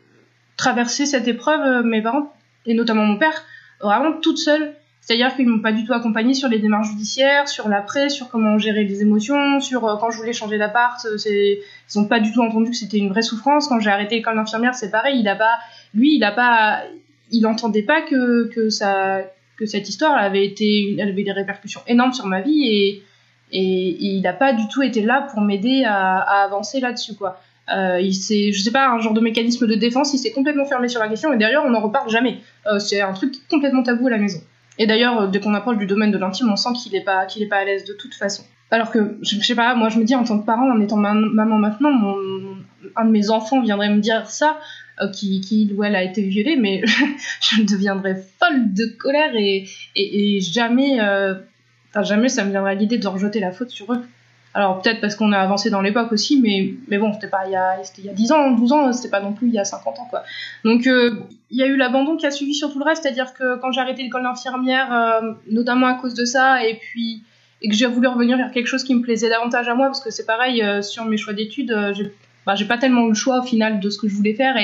traverser 0.57 1.07
cette 1.07 1.29
épreuve, 1.29 1.85
mes 1.85 2.03
parents, 2.03 2.33
et 2.65 2.75
notamment 2.75 3.05
mon 3.05 3.17
père, 3.17 3.45
vraiment 3.81 4.13
toute 4.21 4.39
seule. 4.39 4.75
C'est-à-dire 5.07 5.37
qu'ils 5.37 5.47
m'ont 5.47 5.61
pas 5.61 5.71
du 5.71 5.85
tout 5.85 5.93
accompagné 5.93 6.35
sur 6.35 6.49
les 6.49 6.59
démarches 6.59 6.89
judiciaires, 6.89 7.49
sur 7.49 7.69
l'après, 7.69 8.09
sur 8.09 8.29
comment 8.29 8.59
gérer 8.59 8.83
les 8.83 9.03
émotions, 9.03 9.61
sur 9.61 9.87
euh, 9.87 9.95
quand 10.01 10.11
je 10.11 10.17
voulais 10.17 10.33
changer 10.33 10.59
d'appart, 10.59 10.99
euh, 11.07 11.17
ils 11.25 11.99
ont 11.99 12.07
pas 12.07 12.19
du 12.19 12.33
tout 12.33 12.43
entendu 12.43 12.73
que 12.73 12.77
c'était 12.77 12.99
une 12.99 13.11
vraie 13.11 13.23
souffrance. 13.23 13.69
Quand 13.69 13.79
j'ai 13.79 13.91
arrêté 13.91 14.17
l'école 14.17 14.35
d'infirmière, 14.35 14.75
c'est 14.75 14.91
pareil, 14.91 15.25
lui, 15.95 16.17
il 16.17 16.25
a 16.25 16.33
pas 16.33 16.83
que 19.57 19.65
cette 19.65 19.89
histoire 19.89 20.17
avait 20.17 20.45
été 20.45 20.99
avait 21.01 21.23
des 21.23 21.33
répercussions 21.33 21.83
énormes 21.87 22.13
sur 22.13 22.27
ma 22.27 22.41
vie 22.41 22.65
et 22.65 23.03
il 23.53 24.21
n'a 24.23 24.33
pas 24.33 24.53
du 24.53 24.67
tout 24.69 24.83
été 24.83 25.03
là 25.03 25.29
pour 25.31 25.41
m'aider 25.41 25.85
à, 25.87 26.19
avancer 26.45 26.81
là-dessus 26.81 27.15
quoi. 27.15 27.41
Euh, 27.73 27.99
sais 28.13 28.71
pas, 28.73 28.89
un 28.89 28.99
genre 28.99 29.15
de 29.15 29.21
mécanisme 29.21 29.67
de 29.67 29.75
défense, 29.75 30.15
il 30.15 30.19
s'est 30.19 30.33
complètement 30.33 30.65
fermé 30.65 30.89
sur 30.89 31.01
la 31.01 31.09
question 31.09 31.33
et 31.33 31.39
d'ailleurs 31.39 31.65
on 31.65 31.71
n'en 31.71 31.81
reparle 31.81 32.11
jamais. 32.11 32.39
Euh, 32.67 32.79
c'est 32.79 33.01
un 33.01 33.13
truc 33.13 33.35
complètement 33.49 33.83
tabou 33.83 34.09
à 34.09 34.11
la 34.11 34.19
maison. 34.19 34.41
Et 34.79 34.87
d'ailleurs, 34.87 35.29
dès 35.29 35.41
qu'on 35.41 35.55
approche 35.55 35.79
du 35.79 35.87
domaine 35.87 36.11
de 36.11 36.19
l'intime, 36.19 36.51
on 36.51 36.57
sent 36.57 36.71
qu'il 36.83 36.93
n'est 36.93 37.05
pas, 37.05 37.27
qu'il 37.27 37.49
pas 37.49 37.59
à 37.59 37.65
l'aise 37.65 37.85
de 37.85 37.93
toute 37.95 38.15
façon. 38.15 38.45
alors 38.71 38.91
que 38.91 39.17
je, 39.23 39.41
sais 39.41 39.55
pas, 39.55 39.75
moi 39.75 39.89
je 39.89 39.99
me 39.99 40.05
dis 40.05 40.15
en 40.15 40.25
tant 40.25 40.39
que 40.39 40.45
parent, 40.45 40.71
en 40.71 40.81
étant 40.81 40.97
maman 40.97 41.59
maintenant, 41.59 41.91
un 42.97 43.05
de 43.05 43.11
mes 43.11 43.31
enfants 43.31 43.61
viendrait 43.63 43.91
me 43.91 44.01
dire 44.01 44.29
ça, 44.29 44.59
euh, 45.03 45.11
qui, 45.11 45.43
qui 45.43 45.71
ou 45.77 45.85
elle 45.85 45.95
a 45.95 46.03
été 46.03 46.23
violée, 46.23 46.57
mais 46.57 46.83
je 47.41 47.63
deviendrais 47.63 48.15
folle 48.39 48.73
de 48.73 48.87
colère 48.99 49.37
et, 49.37 49.67
et, 49.95 50.41
jamais, 50.41 51.01
euh, 51.01 51.35
enfin 51.91 52.03
jamais 52.03 52.31
ça 52.31 52.45
me 52.45 52.51
viendrait 52.51 52.73
à 52.73 52.75
l'idée 52.75 52.97
de 52.97 53.07
rejeter 53.07 53.39
la 53.39 53.53
faute 53.53 53.69
sur 53.69 53.93
eux. 53.93 54.03
Alors 54.57 54.81
peut-être 54.81 55.01
parce 55.01 55.15
qu'on 55.15 55.33
a 55.33 55.39
avancé 55.39 55.71
dans 55.71 55.83
l'époque 55.83 56.13
aussi, 56.13 56.41
mais, 56.41 56.99
bon, 56.99 57.13
c'était 57.13 57.29
pas 57.29 57.47
il 57.47 57.53
y, 57.53 57.57
a, 57.57 57.77
il 57.99 58.05
y 58.05 58.09
a 58.09 58.13
10 58.13 58.33
ans, 58.33 58.51
12 58.53 58.73
ans, 58.73 58.93
c'était 58.93 59.11
pas 59.11 59.21
non 59.21 59.33
plus 59.33 59.49
il 59.49 59.55
y 59.55 59.59
a 59.59 59.65
50 59.65 59.99
ans, 59.99 60.07
quoi. 60.09 60.23
Donc 60.65 60.87
euh, 60.87 61.21
il 61.51 61.59
y 61.59 61.63
a 61.63 61.67
eu 61.67 61.77
l'abandon 61.77 62.17
qui 62.17 62.27
a 62.27 62.31
suivi 62.31 62.55
sur 62.55 62.73
tout 62.73 62.79
le 62.79 62.85
reste, 62.85 63.03
c'est-à-dire 63.03 63.35
que 63.35 63.59
quand 63.61 63.71
j'ai 63.71 63.81
arrêté 63.81 64.03
l'école 64.03 64.23
d'infirmière, 64.23 65.23
notamment 65.51 65.87
à 65.87 65.95
cause 65.95 66.15
de 66.15 66.25
ça, 66.25 66.65
et 66.65 66.75
puis 66.75 67.23
et 67.63 67.69
que 67.69 67.75
j'ai 67.75 67.87
voulu 67.87 68.07
revenir 68.09 68.37
vers 68.37 68.51
quelque 68.51 68.67
chose 68.67 68.85
qui 68.85 68.95
me 68.95 69.01
plaisait 69.01 69.29
davantage 69.29 69.69
à 69.69 69.75
moi, 69.75 69.87
parce 69.87 70.01
que 70.01 70.11
c'est 70.11 70.27
pareil, 70.27 70.63
euh, 70.63 70.83
sur 70.83 71.05
mes 71.05 71.17
choix 71.17 71.33
d'études, 71.33 71.73
euh, 71.73 71.95
j'ai 71.95 72.13
bah, 72.45 72.55
pas 72.69 72.79
tellement 72.79 73.07
eu 73.07 73.09
le 73.09 73.15
choix 73.15 73.41
au 73.41 73.43
final 73.43 73.81
de 73.81 73.91
ce 73.91 73.99
que 73.99 74.09
je 74.09 74.15
voulais 74.15 74.35
faire. 74.35 74.57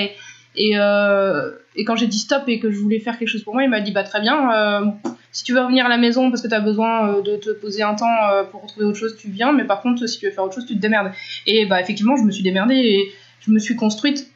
Et, 0.55 0.77
euh, 0.77 1.51
et 1.75 1.85
quand 1.85 1.95
j'ai 1.95 2.07
dit 2.07 2.19
stop 2.19 2.43
et 2.47 2.59
que 2.59 2.71
je 2.71 2.79
voulais 2.79 2.99
faire 2.99 3.17
quelque 3.17 3.29
chose 3.29 3.43
pour 3.43 3.53
moi, 3.53 3.63
il 3.63 3.69
m'a 3.69 3.81
dit 3.81 3.91
bah 3.91 4.03
très 4.03 4.21
bien, 4.21 4.93
si 5.31 5.43
tu 5.43 5.53
veux 5.53 5.61
revenir 5.61 5.85
à 5.85 5.89
la 5.89 5.97
maison 5.97 6.29
parce 6.29 6.41
que 6.41 6.47
tu 6.47 6.53
as 6.53 6.59
besoin 6.59 7.21
de 7.21 7.35
te 7.37 7.49
poser 7.51 7.83
un 7.83 7.95
temps 7.95 8.15
pour 8.51 8.63
retrouver 8.63 8.85
autre 8.85 8.97
chose, 8.97 9.17
tu 9.17 9.29
viens, 9.29 9.51
mais 9.51 9.65
par 9.65 9.81
contre, 9.81 10.07
si 10.07 10.19
tu 10.19 10.25
veux 10.25 10.31
faire 10.31 10.43
autre 10.43 10.55
chose, 10.55 10.65
tu 10.65 10.75
te 10.75 10.79
démerdes. 10.79 11.11
Et 11.45 11.65
bah 11.65 11.81
effectivement, 11.81 12.15
je 12.15 12.23
me 12.23 12.31
suis 12.31 12.43
démerdée 12.43 12.75
et 12.75 13.11
je 13.39 13.51
me 13.51 13.59
suis 13.59 13.75
construite 13.75 14.31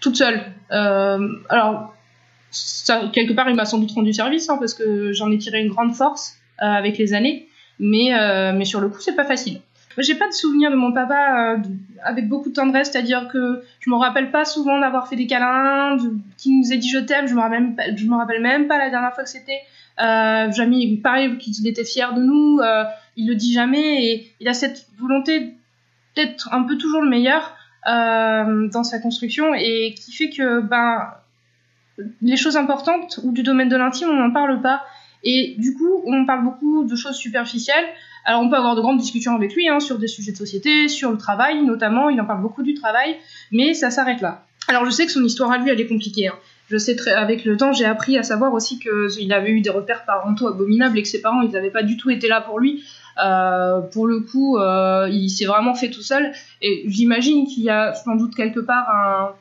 toute 0.00 0.16
seule. 0.16 0.42
alors, 0.70 1.94
quelque 3.12 3.32
part, 3.32 3.48
il 3.48 3.56
m'a 3.56 3.64
sans 3.64 3.78
doute 3.78 3.92
rendu 3.92 4.12
service 4.12 4.48
hein, 4.48 4.56
parce 4.58 4.74
que 4.74 5.12
j'en 5.12 5.30
ai 5.30 5.38
tiré 5.38 5.60
une 5.60 5.68
grande 5.68 5.94
force 5.94 6.36
avec 6.58 6.98
les 6.98 7.14
années 7.14 7.48
mais, 7.78 8.14
euh, 8.14 8.52
mais 8.54 8.64
sur 8.64 8.80
le 8.80 8.88
coup, 8.88 9.00
c'est 9.00 9.16
pas 9.16 9.24
facile. 9.24 9.60
J'ai 9.98 10.14
pas 10.14 10.28
de 10.28 10.32
souvenir 10.32 10.70
de 10.70 10.76
mon 10.76 10.92
papa 10.92 11.54
euh, 11.54 11.58
avec 12.02 12.28
beaucoup 12.28 12.48
de 12.48 12.54
tendresse, 12.54 12.90
c'est-à-dire 12.90 13.28
que 13.28 13.62
je 13.80 13.90
me 13.90 13.96
rappelle 13.96 14.30
pas 14.30 14.44
souvent 14.44 14.78
d'avoir 14.80 15.08
fait 15.08 15.16
des 15.16 15.26
câlins, 15.26 15.96
de, 15.96 16.16
qui 16.36 16.52
nous 16.52 16.72
ait 16.72 16.76
dit 16.76 16.88
je 16.88 16.98
t'aime, 16.98 17.26
je 17.26 17.34
me 17.34 17.40
rappelle, 17.40 17.74
rappelle 18.10 18.42
même 18.42 18.66
pas 18.66 18.78
la 18.78 18.90
dernière 18.90 19.14
fois 19.14 19.24
que 19.24 19.30
c'était. 19.30 19.60
Euh, 20.00 20.50
jamais, 20.50 20.96
pareil, 21.02 21.38
qu'il 21.38 21.66
était 21.68 21.84
fier 21.84 22.14
de 22.14 22.22
nous, 22.22 22.58
euh, 22.60 22.84
il 23.16 23.28
le 23.28 23.36
dit 23.36 23.52
jamais 23.52 24.04
et 24.04 24.32
il 24.40 24.48
a 24.48 24.54
cette 24.54 24.86
volonté 24.98 25.54
d'être 26.16 26.52
un 26.52 26.62
peu 26.62 26.76
toujours 26.76 27.02
le 27.02 27.08
meilleur 27.08 27.56
euh, 27.86 28.68
dans 28.68 28.82
sa 28.82 28.98
construction 28.98 29.54
et 29.54 29.94
qui 29.96 30.12
fait 30.12 30.30
que 30.30 30.60
ben 30.60 31.12
les 32.22 32.36
choses 32.36 32.56
importantes 32.56 33.20
ou 33.22 33.30
du 33.30 33.42
domaine 33.42 33.68
de 33.68 33.76
l'intime 33.76 34.08
on 34.08 34.14
n'en 34.14 34.32
parle 34.32 34.60
pas 34.60 34.84
et 35.24 35.54
du 35.58 35.74
coup, 35.74 36.02
on 36.06 36.26
parle 36.26 36.44
beaucoup 36.44 36.84
de 36.84 36.96
choses 36.96 37.16
superficielles. 37.16 37.86
Alors, 38.24 38.42
on 38.42 38.48
peut 38.48 38.56
avoir 38.56 38.74
de 38.74 38.80
grandes 38.80 38.98
discussions 38.98 39.34
avec 39.34 39.54
lui 39.54 39.68
hein, 39.68 39.80
sur 39.80 39.98
des 39.98 40.08
sujets 40.08 40.32
de 40.32 40.36
société, 40.36 40.88
sur 40.88 41.10
le 41.10 41.18
travail 41.18 41.62
notamment. 41.62 42.08
Il 42.08 42.20
en 42.20 42.24
parle 42.24 42.42
beaucoup 42.42 42.62
du 42.62 42.74
travail, 42.74 43.16
mais 43.50 43.74
ça 43.74 43.90
s'arrête 43.90 44.20
là. 44.20 44.46
Alors, 44.68 44.84
je 44.86 44.90
sais 44.90 45.04
que 45.04 45.12
son 45.12 45.22
histoire 45.24 45.50
à 45.50 45.58
lui, 45.58 45.70
elle 45.70 45.80
est 45.80 45.86
compliquée. 45.86 46.28
Hein. 46.28 46.34
Je 46.70 46.78
sais 46.78 46.96
très, 46.96 47.12
avec 47.12 47.44
le 47.44 47.56
temps, 47.58 47.72
j'ai 47.72 47.84
appris 47.84 48.16
à 48.16 48.22
savoir 48.22 48.54
aussi 48.54 48.78
qu'il 48.78 49.32
avait 49.32 49.50
eu 49.50 49.60
des 49.60 49.68
repères 49.68 50.04
parentaux 50.06 50.48
abominables 50.48 50.98
et 50.98 51.02
que 51.02 51.08
ses 51.08 51.20
parents, 51.20 51.42
ils 51.42 51.50
n'avaient 51.50 51.70
pas 51.70 51.82
du 51.82 51.98
tout 51.98 52.08
été 52.08 52.28
là 52.28 52.40
pour 52.40 52.58
lui. 52.58 52.82
Euh, 53.22 53.80
pour 53.80 54.06
le 54.06 54.20
coup, 54.20 54.56
euh, 54.56 55.08
il 55.10 55.28
s'est 55.28 55.44
vraiment 55.44 55.74
fait 55.74 55.90
tout 55.90 56.02
seul. 56.02 56.32
Et 56.62 56.84
j'imagine 56.86 57.46
qu'il 57.46 57.64
y 57.64 57.70
a 57.70 57.92
sans 57.92 58.16
doute 58.16 58.34
quelque 58.34 58.60
part 58.60 59.34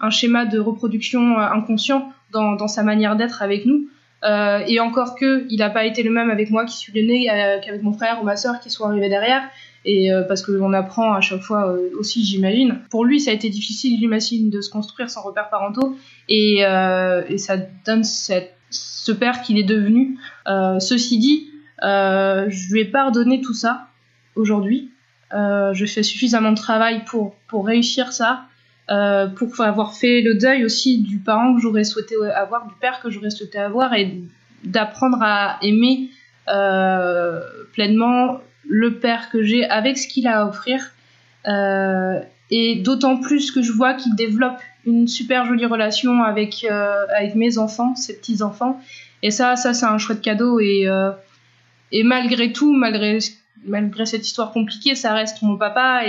un, 0.00 0.10
schéma 0.10 0.44
de 0.44 0.58
reproduction 0.58 1.38
euh, 1.38 1.42
inconscient 1.42 2.12
dans 2.32 2.68
sa 2.68 2.82
manière 2.82 3.16
d'être 3.16 3.40
avec 3.40 3.64
nous. 3.64 3.88
Euh, 4.24 4.60
et 4.66 4.80
encore 4.80 5.14
que, 5.14 5.46
il 5.50 5.58
n'a 5.58 5.70
pas 5.70 5.84
été 5.84 6.02
le 6.02 6.10
même 6.10 6.30
avec 6.30 6.50
moi 6.50 6.64
qui 6.64 6.76
suis 6.76 6.92
l'aîné 6.92 7.30
euh, 7.30 7.60
qu'avec 7.60 7.82
mon 7.82 7.92
frère 7.92 8.20
ou 8.20 8.24
ma 8.24 8.36
soeur 8.36 8.60
qui 8.60 8.70
sont 8.70 8.84
arrivés 8.84 9.08
derrière. 9.08 9.42
Et 9.84 10.12
euh, 10.12 10.22
parce 10.22 10.42
qu'on 10.42 10.72
apprend 10.72 11.12
à 11.12 11.20
chaque 11.20 11.42
fois 11.42 11.76
aussi, 11.98 12.24
j'imagine. 12.24 12.80
Pour 12.90 13.04
lui, 13.04 13.20
ça 13.20 13.30
a 13.30 13.34
été 13.34 13.50
difficile, 13.50 13.98
j'imagine, 13.98 14.50
de 14.50 14.60
se 14.60 14.70
construire 14.70 15.10
sans 15.10 15.22
repères 15.22 15.48
parentaux. 15.48 15.96
Et, 16.28 16.62
ça 17.36 17.56
donne 17.84 18.02
ce 18.04 19.12
père 19.12 19.42
qu'il 19.42 19.58
est 19.58 19.64
devenu. 19.64 20.18
ceci 20.46 21.18
dit, 21.18 21.50
je 21.82 22.72
lui 22.72 22.80
ai 22.80 22.84
pardonné 22.84 23.40
tout 23.40 23.54
ça 23.54 23.86
aujourd'hui. 24.34 24.90
je 25.32 25.84
fais 25.86 26.02
suffisamment 26.02 26.50
de 26.50 26.58
travail 26.58 27.04
pour 27.04 27.66
réussir 27.66 28.12
ça. 28.12 28.46
Euh, 28.88 29.26
pour 29.26 29.48
avoir 29.60 29.94
fait 29.94 30.20
le 30.20 30.36
deuil 30.36 30.64
aussi 30.64 30.98
du 30.98 31.18
parent 31.18 31.56
que 31.56 31.60
j'aurais 31.60 31.82
souhaité 31.82 32.14
avoir, 32.32 32.68
du 32.68 32.74
père 32.80 33.00
que 33.00 33.10
j'aurais 33.10 33.30
souhaité 33.30 33.58
avoir, 33.58 33.94
et 33.94 34.20
d'apprendre 34.62 35.18
à 35.20 35.58
aimer 35.62 36.10
euh, 36.48 37.40
pleinement 37.72 38.38
le 38.68 38.94
père 38.94 39.28
que 39.30 39.42
j'ai 39.42 39.64
avec 39.68 39.98
ce 39.98 40.06
qu'il 40.06 40.28
a 40.28 40.42
à 40.42 40.46
offrir. 40.46 40.92
Euh, 41.48 42.20
et 42.50 42.76
d'autant 42.76 43.16
plus 43.16 43.50
que 43.50 43.60
je 43.60 43.72
vois 43.72 43.94
qu'il 43.94 44.14
développe 44.14 44.60
une 44.84 45.08
super 45.08 45.46
jolie 45.46 45.66
relation 45.66 46.22
avec, 46.22 46.64
avec 46.64 47.34
mes 47.34 47.58
enfants, 47.58 47.96
ses 47.96 48.16
petits-enfants. 48.16 48.80
Et 49.24 49.32
ça, 49.32 49.56
ça 49.56 49.74
c'est 49.74 49.86
un 49.86 49.98
chouette 49.98 50.20
cadeau. 50.20 50.60
Et, 50.60 50.86
et 51.90 52.04
malgré 52.04 52.52
tout, 52.52 52.72
malgré, 52.72 53.18
malgré 53.64 54.06
cette 54.06 54.24
histoire 54.24 54.52
compliquée, 54.52 54.94
ça 54.94 55.12
reste 55.12 55.42
mon 55.42 55.56
papa. 55.56 56.02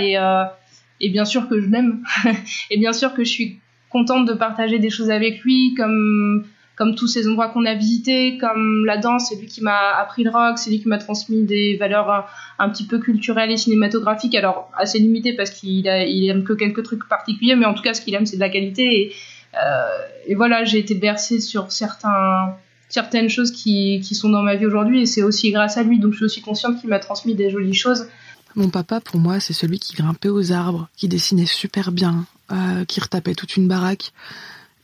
Et 1.00 1.10
bien 1.10 1.24
sûr 1.24 1.48
que 1.48 1.60
je 1.60 1.66
l'aime. 1.66 2.02
Et 2.70 2.78
bien 2.78 2.92
sûr 2.92 3.14
que 3.14 3.24
je 3.24 3.30
suis 3.30 3.60
contente 3.90 4.26
de 4.26 4.34
partager 4.34 4.78
des 4.78 4.90
choses 4.90 5.10
avec 5.10 5.40
lui 5.42 5.74
comme 5.76 6.44
comme 6.76 6.94
tous 6.94 7.08
ces 7.08 7.26
endroits 7.26 7.48
qu'on 7.48 7.64
a 7.64 7.74
visités, 7.74 8.38
comme 8.38 8.84
la 8.86 8.98
danse, 8.98 9.30
c'est 9.30 9.40
lui 9.40 9.48
qui 9.48 9.62
m'a 9.62 9.96
appris 9.98 10.22
le 10.22 10.30
rock, 10.30 10.58
c'est 10.58 10.70
lui 10.70 10.80
qui 10.80 10.86
m'a 10.86 10.98
transmis 10.98 11.42
des 11.42 11.76
valeurs 11.76 12.30
un, 12.60 12.68
petit 12.70 12.86
peu 12.86 13.00
culturelles 13.00 13.50
et 13.50 13.56
cinématographiques, 13.56 14.36
alors 14.36 14.70
assez 14.78 15.00
limitées 15.00 15.32
parce 15.32 15.50
qu'il 15.50 15.86
il 15.86 16.28
aime 16.30 16.44
que 16.44 16.52
quelques 16.52 16.84
trucs 16.84 17.08
particuliers, 17.08 17.56
mais 17.56 17.66
en 17.66 17.74
tout 17.74 17.82
cas 17.82 17.94
ce 17.94 18.00
qu'il 18.00 18.14
aime 18.14 18.26
c'est 18.26 18.36
de 18.36 18.40
la 18.40 18.48
qualité. 18.48 19.00
Et, 19.00 19.12
euh, 19.54 19.88
et 20.28 20.36
voilà 20.36 20.62
j'ai 20.64 20.78
été 20.78 20.94
bercée 20.94 21.40
sur 21.40 21.72
certains 21.72 22.54
certaines 22.88 23.28
choses 23.28 23.50
qui, 23.50 24.00
qui 24.00 24.14
sont 24.14 24.30
dans 24.30 24.42
ma 24.42 24.54
vie 24.54 24.66
aujourd'hui 24.66 25.02
et 25.02 25.06
c'est 25.06 25.22
aussi 25.22 25.50
grâce 25.50 25.76
à 25.76 25.82
lui. 25.82 25.98
Donc 25.98 26.12
je 26.12 26.18
suis 26.18 26.24
aussi 26.26 26.40
consciente 26.42 26.80
qu'il 26.80 26.90
m'a 26.90 26.98
transmis 26.98 27.34
des 27.34 27.50
jolies 27.50 27.74
choses 27.74 28.08
mon 28.56 28.70
papa, 28.70 29.00
pour 29.00 29.20
moi, 29.20 29.40
c'est 29.40 29.52
celui 29.52 29.78
qui 29.78 29.94
grimpait 29.94 30.28
aux 30.28 30.52
arbres, 30.52 30.88
qui 30.96 31.08
dessinait 31.08 31.46
super 31.46 31.92
bien, 31.92 32.26
euh, 32.50 32.84
qui 32.84 33.00
retapait 33.00 33.34
toute 33.34 33.56
une 33.56 33.68
baraque. 33.68 34.12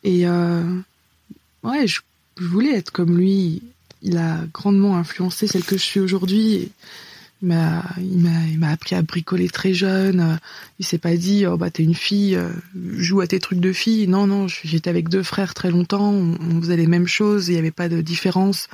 Et 0.04 0.26
euh, 0.26 0.62
ouais, 1.62 1.86
je, 1.86 2.00
voulais 2.36 2.76
être 2.76 2.90
comme 2.90 3.16
lui. 3.16 3.62
Il 4.02 4.18
a 4.18 4.40
grandement 4.52 4.96
influencé 4.96 5.46
celle 5.46 5.64
que 5.64 5.78
je 5.78 5.82
suis 5.82 6.00
aujourd'hui. 6.00 6.70
Il 7.42 7.48
m'a, 7.48 7.84
il 7.98 8.58
m'a, 8.58 8.70
appris 8.70 8.94
à 8.94 9.02
bricoler 9.02 9.48
très 9.48 9.74
jeune. 9.74 10.38
Il 10.78 10.84
s'est 10.84 10.98
pas 10.98 11.16
dit, 11.16 11.46
oh 11.46 11.56
bah 11.56 11.70
t'es 11.70 11.82
une 11.82 11.94
fille, 11.94 12.36
euh, 12.36 12.50
joue 12.74 13.20
à 13.20 13.26
tes 13.26 13.40
trucs 13.40 13.60
de 13.60 13.72
fille. 13.72 14.06
Non, 14.08 14.26
non, 14.26 14.46
j'étais 14.46 14.90
avec 14.90 15.08
deux 15.08 15.22
frères 15.22 15.54
très 15.54 15.70
longtemps. 15.70 16.10
On, 16.10 16.36
on 16.40 16.60
faisait 16.60 16.76
les 16.76 16.86
mêmes 16.86 17.06
choses. 17.06 17.48
Il 17.48 17.54
y 17.54 17.58
avait 17.58 17.70
pas 17.70 17.88
de 17.88 18.02
différence. 18.02 18.68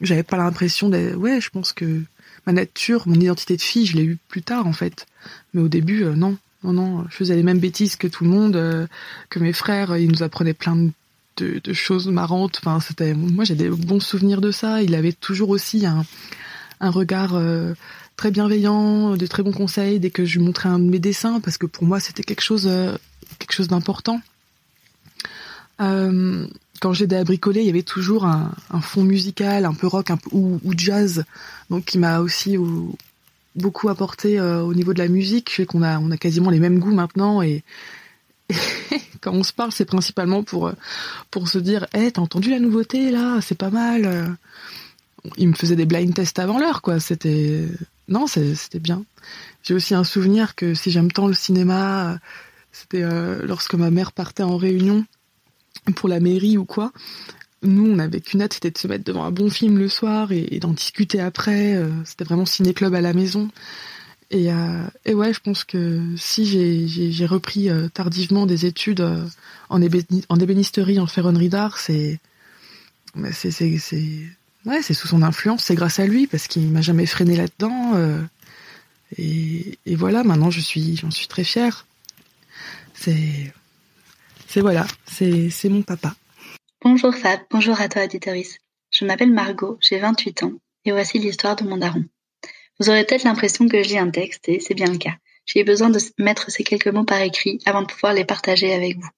J'avais 0.00 0.22
pas 0.22 0.36
l'impression 0.36 0.88
d'être. 0.88 1.16
Ouais, 1.16 1.40
je 1.40 1.50
pense 1.50 1.72
que 1.72 2.02
ma 2.46 2.52
nature, 2.52 3.06
mon 3.06 3.14
identité 3.14 3.56
de 3.56 3.62
fille, 3.62 3.86
je 3.86 3.96
l'ai 3.96 4.04
eu 4.04 4.18
plus 4.28 4.42
tard 4.42 4.66
en 4.66 4.72
fait. 4.72 5.06
Mais 5.54 5.60
au 5.60 5.68
début, 5.68 6.04
euh, 6.04 6.14
non, 6.14 6.36
non, 6.64 6.72
non, 6.72 7.06
je 7.10 7.16
faisais 7.16 7.36
les 7.36 7.42
mêmes 7.42 7.58
bêtises 7.58 7.96
que 7.96 8.06
tout 8.06 8.24
le 8.24 8.30
monde, 8.30 8.56
euh, 8.56 8.86
que 9.28 9.38
mes 9.38 9.52
frères, 9.52 9.96
ils 9.96 10.10
nous 10.10 10.22
apprenaient 10.22 10.54
plein 10.54 10.76
de, 10.76 11.72
choses 11.72 12.08
marrantes. 12.08 12.58
Enfin, 12.60 12.80
c'était, 12.80 13.14
moi, 13.14 13.44
j'ai 13.44 13.54
des 13.54 13.70
bons 13.70 14.00
souvenirs 14.00 14.42
de 14.42 14.50
ça. 14.50 14.82
Il 14.82 14.94
avait 14.94 15.12
toujours 15.12 15.48
aussi 15.48 15.86
un, 15.86 16.04
un 16.80 16.90
regard 16.90 17.34
euh, 17.34 17.72
très 18.16 18.30
bienveillant, 18.30 19.16
de 19.16 19.26
très 19.26 19.42
bons 19.42 19.52
conseils 19.52 20.00
dès 20.00 20.10
que 20.10 20.26
je 20.26 20.38
lui 20.38 20.44
montrais 20.44 20.68
un 20.68 20.78
de 20.78 20.84
mes 20.84 20.98
dessins, 20.98 21.40
parce 21.40 21.56
que 21.56 21.64
pour 21.64 21.84
moi, 21.84 21.98
c'était 21.98 22.24
quelque 22.24 22.42
chose, 22.42 22.70
quelque 23.38 23.52
chose 23.52 23.68
d'important. 23.68 24.20
Euh, 26.80 26.86
quand 26.88 26.92
j'aidais 26.92 27.16
à 27.16 27.24
bricoler, 27.24 27.60
il 27.60 27.66
y 27.66 27.70
avait 27.70 27.82
toujours 27.82 28.24
un, 28.24 28.52
fond 28.80 29.02
musical, 29.02 29.64
un 29.64 29.74
peu 29.74 29.86
rock 29.86 30.08
ou, 30.32 30.58
jazz, 30.76 31.24
donc 31.68 31.84
qui 31.84 31.98
m'a 31.98 32.20
aussi 32.20 32.56
beaucoup 33.56 33.88
apporté 33.88 34.38
euh, 34.38 34.62
au 34.62 34.74
niveau 34.74 34.94
de 34.94 34.98
la 34.98 35.08
musique. 35.08 35.50
Je 35.50 35.56
sais 35.56 35.66
qu'on 35.66 35.82
a, 35.82 35.98
on 35.98 36.10
a 36.10 36.16
quasiment 36.16 36.50
les 36.50 36.60
mêmes 36.60 36.78
goûts 36.78 36.94
maintenant 36.94 37.42
et, 37.42 37.62
quand 39.20 39.32
on 39.32 39.42
se 39.42 39.52
parle, 39.52 39.70
c'est 39.72 39.84
principalement 39.84 40.42
pour 40.42 40.72
pour 41.30 41.48
se 41.48 41.58
dire, 41.58 41.86
hé, 41.94 42.06
hey, 42.06 42.12
t'as 42.12 42.22
entendu 42.22 42.50
la 42.50 42.58
nouveauté 42.58 43.10
là, 43.12 43.40
c'est 43.40 43.58
pas 43.58 43.70
mal. 43.70 44.36
Il 45.36 45.48
me 45.48 45.54
faisait 45.54 45.76
des 45.76 45.84
blind 45.84 46.14
tests 46.14 46.38
avant 46.38 46.58
l'heure, 46.58 46.82
quoi. 46.82 46.98
C'était 46.98 47.68
non, 48.08 48.26
c'était 48.26 48.80
bien. 48.80 49.04
J'ai 49.62 49.74
aussi 49.74 49.94
un 49.94 50.04
souvenir 50.04 50.56
que 50.56 50.74
si 50.74 50.90
j'aime 50.90 51.12
tant 51.12 51.28
le 51.28 51.34
cinéma, 51.34 52.18
c'était 52.72 53.02
euh, 53.02 53.46
lorsque 53.46 53.74
ma 53.74 53.90
mère 53.90 54.12
partait 54.12 54.42
en 54.42 54.56
réunion 54.56 55.04
pour 55.96 56.08
la 56.08 56.20
mairie 56.20 56.58
ou 56.58 56.64
quoi. 56.64 56.92
Nous, 57.62 57.86
on 57.90 57.98
avait 57.98 58.20
qu'une 58.20 58.40
hâte, 58.40 58.54
c'était 58.54 58.70
de 58.70 58.78
se 58.78 58.88
mettre 58.88 59.04
devant 59.04 59.24
un 59.24 59.30
bon 59.30 59.50
film 59.50 59.78
le 59.78 59.88
soir 59.88 60.32
et, 60.32 60.58
d'en 60.60 60.72
discuter 60.72 61.20
après. 61.20 61.74
Euh, 61.74 61.90
c'était 62.04 62.24
vraiment 62.24 62.46
ciné-club 62.46 62.94
à 62.94 63.02
la 63.02 63.12
maison. 63.12 63.50
Et, 64.30 64.50
euh, 64.52 64.84
ouais, 65.06 65.34
je 65.34 65.40
pense 65.40 65.64
que 65.64 66.00
si 66.16 66.46
j'ai 66.46 67.26
repris 67.26 67.68
euh, 67.68 67.88
tardivement 67.88 68.46
des 68.46 68.64
études 68.64 69.02
en, 69.68 69.80
en 69.80 70.40
ébénisterie, 70.40 71.00
en 71.00 71.06
ferronnerie 71.06 71.48
d'art, 71.48 71.78
c'est 71.78 72.18
c'est 73.32 74.94
sous 74.94 75.08
son 75.08 75.22
influence, 75.22 75.64
c'est 75.64 75.74
grâce 75.74 75.98
à 75.98 76.06
lui 76.06 76.28
parce 76.28 76.46
qu'il 76.46 76.70
m'a 76.70 76.80
jamais 76.80 77.06
freiné 77.06 77.36
là-dedans. 77.36 77.96
Et, 79.18 79.78
et 79.84 79.96
voilà, 79.96 80.22
maintenant 80.22 80.50
je 80.50 80.60
suis, 80.60 80.96
j'en 80.96 81.10
suis 81.10 81.26
très 81.26 81.42
fière. 81.42 81.86
C'est, 82.94 83.52
c'est 84.52 84.62
voilà, 84.62 84.84
c'est, 85.06 85.68
mon 85.68 85.82
papa. 85.82 86.12
Bonjour 86.82 87.14
Fab, 87.14 87.38
bonjour 87.52 87.80
à 87.80 87.88
toi 87.88 88.02
auditoris. 88.02 88.58
Je 88.90 89.04
m'appelle 89.04 89.30
Margot, 89.30 89.78
j'ai 89.80 90.00
28 90.00 90.42
ans, 90.42 90.54
et 90.84 90.90
voici 90.90 91.20
l'histoire 91.20 91.54
de 91.54 91.62
mon 91.62 91.76
daron. 91.76 92.04
Vous 92.80 92.90
aurez 92.90 93.06
peut-être 93.06 93.22
l'impression 93.22 93.68
que 93.68 93.80
je 93.80 93.90
lis 93.90 93.98
un 93.98 94.10
texte, 94.10 94.48
et 94.48 94.58
c'est 94.58 94.74
bien 94.74 94.90
le 94.90 94.98
cas. 94.98 95.14
J'ai 95.46 95.60
eu 95.60 95.64
besoin 95.64 95.88
de 95.88 96.00
mettre 96.18 96.50
ces 96.50 96.64
quelques 96.64 96.88
mots 96.88 97.04
par 97.04 97.20
écrit 97.20 97.60
avant 97.64 97.82
de 97.82 97.86
pouvoir 97.86 98.12
les 98.12 98.24
partager 98.24 98.72
avec 98.72 98.96
vous. 98.96 99.08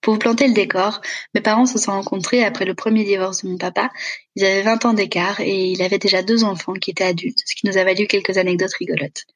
Pour 0.00 0.14
vous 0.14 0.18
planter 0.18 0.48
le 0.48 0.54
décor, 0.54 1.02
mes 1.34 1.42
parents 1.42 1.66
se 1.66 1.78
sont 1.78 1.92
rencontrés 1.92 2.42
après 2.42 2.64
le 2.64 2.74
premier 2.74 3.04
divorce 3.04 3.44
de 3.44 3.50
mon 3.50 3.58
papa. 3.58 3.90
Ils 4.34 4.46
avaient 4.46 4.62
20 4.62 4.86
ans 4.86 4.94
d'écart 4.94 5.40
et 5.40 5.72
il 5.72 5.82
avait 5.82 5.98
déjà 5.98 6.22
deux 6.22 6.42
enfants 6.44 6.72
qui 6.72 6.92
étaient 6.92 7.04
adultes, 7.04 7.42
ce 7.44 7.54
qui 7.54 7.66
nous 7.66 7.76
a 7.76 7.84
valu 7.84 8.06
quelques 8.06 8.38
anecdotes 8.38 8.72
rigolotes. 8.78 9.26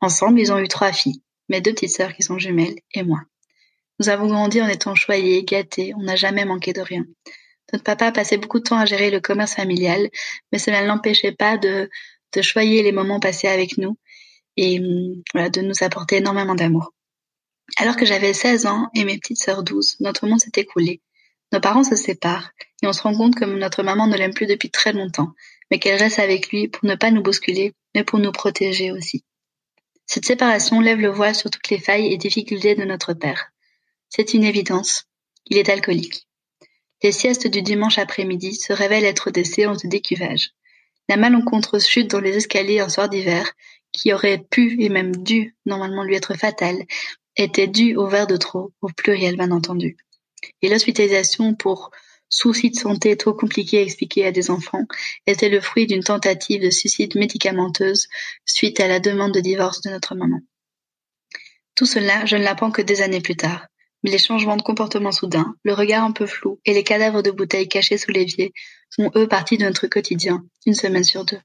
Ensemble, 0.00 0.40
ils 0.40 0.52
ont 0.52 0.58
eu 0.58 0.68
trois 0.68 0.92
filles, 0.92 1.20
mes 1.50 1.60
deux 1.60 1.74
petites 1.74 1.94
sœurs 1.94 2.14
qui 2.14 2.22
sont 2.22 2.38
jumelles 2.38 2.76
et 2.94 3.02
moi. 3.02 3.20
Nous 3.98 4.08
avons 4.08 4.26
grandi 4.26 4.62
en 4.62 4.68
étant 4.68 4.94
choyés, 4.94 5.44
gâtés, 5.44 5.92
on 5.96 6.02
n'a 6.02 6.16
jamais 6.16 6.44
manqué 6.44 6.72
de 6.72 6.80
rien. 6.80 7.04
Notre 7.72 7.84
papa 7.84 8.12
passait 8.12 8.38
beaucoup 8.38 8.58
de 8.58 8.64
temps 8.64 8.78
à 8.78 8.86
gérer 8.86 9.10
le 9.10 9.20
commerce 9.20 9.54
familial, 9.54 10.08
mais 10.52 10.58
cela 10.58 10.82
ne 10.82 10.86
l'empêchait 10.86 11.32
pas 11.32 11.58
de, 11.58 11.90
de 12.32 12.42
choyer 12.42 12.82
les 12.82 12.92
moments 12.92 13.20
passés 13.20 13.48
avec 13.48 13.76
nous 13.78 13.98
et 14.56 14.80
voilà, 15.32 15.50
de 15.50 15.60
nous 15.60 15.82
apporter 15.82 16.16
énormément 16.16 16.54
d'amour. 16.54 16.92
Alors 17.76 17.96
que 17.96 18.06
j'avais 18.06 18.32
16 18.32 18.66
ans 18.66 18.88
et 18.94 19.04
mes 19.04 19.18
petites 19.18 19.38
sœurs 19.38 19.62
12, 19.62 19.96
notre 20.00 20.26
monde 20.26 20.40
s'est 20.40 20.50
écoulé. 20.56 21.00
Nos 21.52 21.60
parents 21.60 21.84
se 21.84 21.96
séparent 21.96 22.50
et 22.82 22.86
on 22.86 22.92
se 22.92 23.02
rend 23.02 23.14
compte 23.14 23.34
que 23.34 23.44
notre 23.44 23.82
maman 23.82 24.06
ne 24.06 24.16
l'aime 24.16 24.34
plus 24.34 24.46
depuis 24.46 24.70
très 24.70 24.92
longtemps, 24.92 25.32
mais 25.70 25.78
qu'elle 25.78 25.98
reste 25.98 26.18
avec 26.18 26.50
lui 26.50 26.68
pour 26.68 26.86
ne 26.86 26.94
pas 26.94 27.10
nous 27.10 27.22
bousculer, 27.22 27.74
mais 27.94 28.04
pour 28.04 28.18
nous 28.18 28.32
protéger 28.32 28.90
aussi. 28.90 29.24
Cette 30.06 30.24
séparation 30.24 30.80
lève 30.80 31.00
le 31.00 31.10
voile 31.10 31.34
sur 31.34 31.50
toutes 31.50 31.68
les 31.68 31.78
failles 31.78 32.12
et 32.12 32.16
difficultés 32.16 32.74
de 32.74 32.84
notre 32.84 33.12
père. 33.12 33.50
C'est 34.08 34.34
une 34.34 34.44
évidence. 34.44 35.04
Il 35.46 35.58
est 35.58 35.68
alcoolique. 35.68 36.26
Les 37.02 37.12
siestes 37.12 37.46
du 37.46 37.62
dimanche 37.62 37.98
après-midi 37.98 38.54
se 38.54 38.72
révèlent 38.72 39.04
être 39.04 39.30
des 39.30 39.44
séances 39.44 39.82
de 39.82 39.88
décuvage. 39.88 40.50
La 41.08 41.16
malencontreuse 41.16 41.86
chute 41.86 42.10
dans 42.10 42.20
les 42.20 42.36
escaliers 42.36 42.80
un 42.80 42.88
soir 42.88 43.08
d'hiver, 43.08 43.52
qui 43.92 44.12
aurait 44.12 44.44
pu 44.50 44.82
et 44.82 44.88
même 44.88 45.16
dû 45.16 45.56
normalement 45.64 46.02
lui 46.02 46.16
être 46.16 46.34
fatale, 46.34 46.84
était 47.36 47.68
due 47.68 47.96
au 47.96 48.06
verre 48.06 48.26
de 48.26 48.36
trop, 48.36 48.72
au 48.82 48.88
pluriel 48.88 49.36
bien 49.36 49.50
entendu. 49.52 49.96
Et 50.60 50.68
l'hospitalisation 50.68 51.54
pour 51.54 51.90
soucis 52.28 52.70
de 52.70 52.76
santé 52.76 53.16
trop 53.16 53.32
compliqués 53.32 53.78
à 53.78 53.82
expliquer 53.82 54.26
à 54.26 54.32
des 54.32 54.50
enfants 54.50 54.84
était 55.26 55.48
le 55.48 55.60
fruit 55.60 55.86
d'une 55.86 56.02
tentative 56.02 56.62
de 56.62 56.70
suicide 56.70 57.16
médicamenteuse 57.16 58.08
suite 58.44 58.80
à 58.80 58.88
la 58.88 59.00
demande 59.00 59.32
de 59.32 59.40
divorce 59.40 59.80
de 59.82 59.90
notre 59.90 60.14
maman. 60.14 60.40
Tout 61.74 61.86
cela, 61.86 62.26
je 62.26 62.36
ne 62.36 62.42
l'apprends 62.42 62.70
que 62.70 62.82
des 62.82 63.02
années 63.02 63.20
plus 63.20 63.36
tard. 63.36 63.66
Mais 64.02 64.10
les 64.10 64.18
changements 64.18 64.56
de 64.56 64.62
comportement 64.62 65.12
soudains, 65.12 65.54
le 65.64 65.74
regard 65.74 66.04
un 66.04 66.12
peu 66.12 66.26
flou 66.26 66.60
et 66.64 66.72
les 66.72 66.84
cadavres 66.84 67.22
de 67.22 67.30
bouteilles 67.30 67.68
cachés 67.68 67.98
sous 67.98 68.12
l'évier 68.12 68.52
font 68.94 69.10
eux 69.16 69.26
partie 69.26 69.58
de 69.58 69.64
notre 69.64 69.86
quotidien, 69.86 70.44
une 70.66 70.74
semaine 70.74 71.04
sur 71.04 71.24
deux. 71.24 71.40